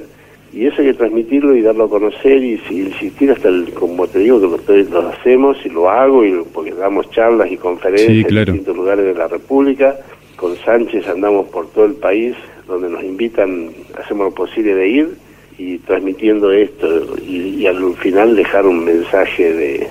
y 0.53 0.67
eso 0.67 0.81
hay 0.81 0.87
que 0.87 0.93
transmitirlo 0.93 1.55
y 1.55 1.61
darlo 1.61 1.85
a 1.85 1.89
conocer 1.89 2.43
y, 2.43 2.61
insistir 2.69 3.31
hasta 3.31 3.49
el, 3.49 3.73
como 3.73 4.07
te 4.07 4.19
digo, 4.19 4.39
que 4.39 4.83
lo, 4.83 5.09
hacemos 5.09 5.57
y 5.65 5.69
lo 5.69 5.89
hago, 5.89 6.23
y 6.23 6.43
porque 6.53 6.71
damos 6.73 7.09
charlas 7.11 7.51
y 7.51 7.57
conferencias 7.57 8.31
en 8.31 8.45
distintos 8.45 8.75
lugares 8.75 9.05
de 9.05 9.15
la 9.15 9.27
República, 9.27 9.97
con 10.35 10.55
Sánchez 10.57 11.07
andamos 11.07 11.47
por 11.47 11.67
todo 11.69 11.85
el 11.85 11.95
país, 11.95 12.35
donde 12.67 12.89
nos 12.89 13.03
invitan, 13.03 13.71
hacemos 13.99 14.27
lo 14.27 14.31
posible 14.35 14.75
de 14.75 14.87
ir, 14.87 15.09
y 15.57 15.77
transmitiendo 15.79 16.51
esto, 16.51 17.15
y 17.27 17.65
al 17.65 17.95
final 17.95 18.35
dejar 18.35 18.65
un 18.65 18.85
mensaje 18.85 19.53
de, 19.53 19.87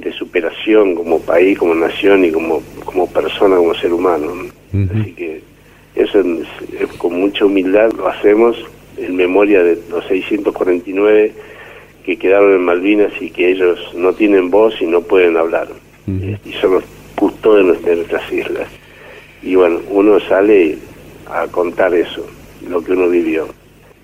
de 0.00 0.12
superación 0.12 0.94
como 0.94 1.20
país, 1.20 1.58
como 1.58 1.74
nación 1.74 2.24
y 2.24 2.30
como, 2.30 2.62
como 2.84 3.06
persona, 3.08 3.56
como 3.56 3.74
ser 3.74 3.92
humano. 3.92 4.32
Así 4.72 5.12
que 5.12 5.40
eso 5.94 6.20
es, 6.20 6.86
con 6.98 7.18
mucha 7.18 7.44
humildad 7.44 7.90
lo 7.92 8.08
hacemos 8.08 8.56
en 9.00 9.16
memoria 9.16 9.62
de 9.62 9.78
los 9.90 10.06
649 10.06 11.32
que 12.04 12.16
quedaron 12.16 12.54
en 12.54 12.64
Malvinas 12.64 13.12
y 13.20 13.30
que 13.30 13.50
ellos 13.50 13.78
no 13.94 14.12
tienen 14.12 14.50
voz 14.50 14.74
y 14.80 14.86
no 14.86 15.02
pueden 15.02 15.36
hablar. 15.36 15.68
Y 16.06 16.52
son 16.54 16.72
los 16.72 16.84
custodios 17.14 17.82
de 17.84 17.96
nuestras 17.96 18.32
islas. 18.32 18.68
Y 19.42 19.54
bueno, 19.54 19.80
uno 19.90 20.18
sale 20.20 20.78
a 21.26 21.46
contar 21.48 21.94
eso, 21.94 22.26
lo 22.68 22.82
que 22.82 22.92
uno 22.92 23.08
vivió. 23.10 23.46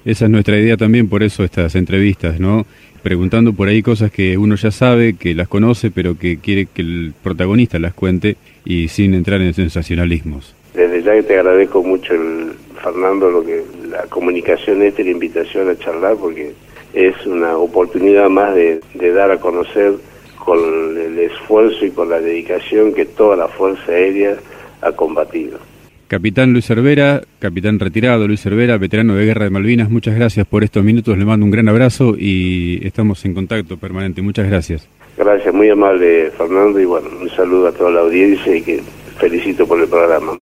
Esa 0.05 0.27
es 0.27 0.31
nuestra 0.31 0.59
idea 0.59 0.77
también, 0.77 1.09
por 1.09 1.23
eso 1.23 1.45
estas 1.45 1.75
entrevistas, 1.77 2.39
¿no? 2.39 2.67
preguntando 3.05 3.53
por 3.53 3.69
ahí 3.69 3.83
cosas 3.83 4.11
que 4.11 4.39
uno 4.39 4.55
ya 4.55 4.71
sabe, 4.71 5.13
que 5.13 5.35
las 5.35 5.47
conoce, 5.47 5.91
pero 5.91 6.19
que 6.19 6.39
quiere 6.39 6.65
que 6.65 6.81
el 6.81 7.13
protagonista 7.23 7.79
las 7.79 7.93
cuente 7.93 8.37
y 8.65 8.89
sin 8.89 9.13
entrar 9.13 9.43
en 9.43 9.53
sensacionalismos. 9.53 10.55
Desde 10.73 11.03
ya 11.03 11.13
que 11.13 11.23
te 11.23 11.39
agradezco 11.39 11.83
mucho, 11.83 12.15
el, 12.15 12.53
Fernando, 12.85 13.31
lo 13.31 13.43
que 13.43 13.63
la 13.89 14.03
comunicación 14.03 14.83
esta 14.83 15.01
y 15.01 15.07
la 15.07 15.11
invitación 15.13 15.71
a 15.71 15.79
charlar, 15.79 16.17
porque 16.17 16.53
es 16.93 17.27
una 17.27 17.57
oportunidad 17.57 18.29
más 18.29 18.55
de, 18.55 18.81
de 18.93 19.13
dar 19.13 19.31
a 19.31 19.41
conocer 19.41 19.95
con 20.39 20.59
el 20.99 21.19
esfuerzo 21.19 21.87
y 21.87 21.91
con 21.91 22.11
la 22.11 22.21
dedicación 22.21 22.93
que 22.93 23.07
toda 23.07 23.37
la 23.37 23.49
Fuerza 23.49 23.91
Aérea 23.91 24.37
ha 24.83 24.93
combatido. 24.93 25.59
Capitán 26.07 26.53
Luis 26.53 26.67
Cervera, 26.67 27.23
capitán 27.39 27.81
retirado 27.81 28.29
Luis 28.29 28.43
Cervera, 28.43 28.77
veterano 28.77 29.15
de 29.15 29.25
Guerra 29.25 29.45
de 29.45 29.51
Malvinas, 29.51 29.91
muchas 29.91 30.15
gracias 30.15 30.47
por 30.47 30.63
estos 30.63 30.85
minutos, 30.85 31.17
le 31.17 31.25
mando 31.25 31.47
un 31.47 31.51
gran 31.51 31.69
abrazo 31.69 32.15
y 32.19 32.87
estamos 32.87 33.25
en 33.25 33.33
contacto 33.33 33.79
permanente. 33.79 34.21
Muchas 34.21 34.47
gracias. 34.47 34.87
Gracias, 35.17 35.55
muy 35.55 35.71
amable 35.71 36.31
Fernando 36.37 36.79
y 36.79 36.85
bueno, 36.85 37.09
un 37.21 37.31
saludo 37.31 37.69
a 37.69 37.73
toda 37.73 37.91
la 37.91 38.01
audiencia 38.01 38.55
y 38.55 38.61
que 38.61 38.81
felicito 39.19 39.67
por 39.67 39.81
el 39.81 39.89
programa. 39.89 40.37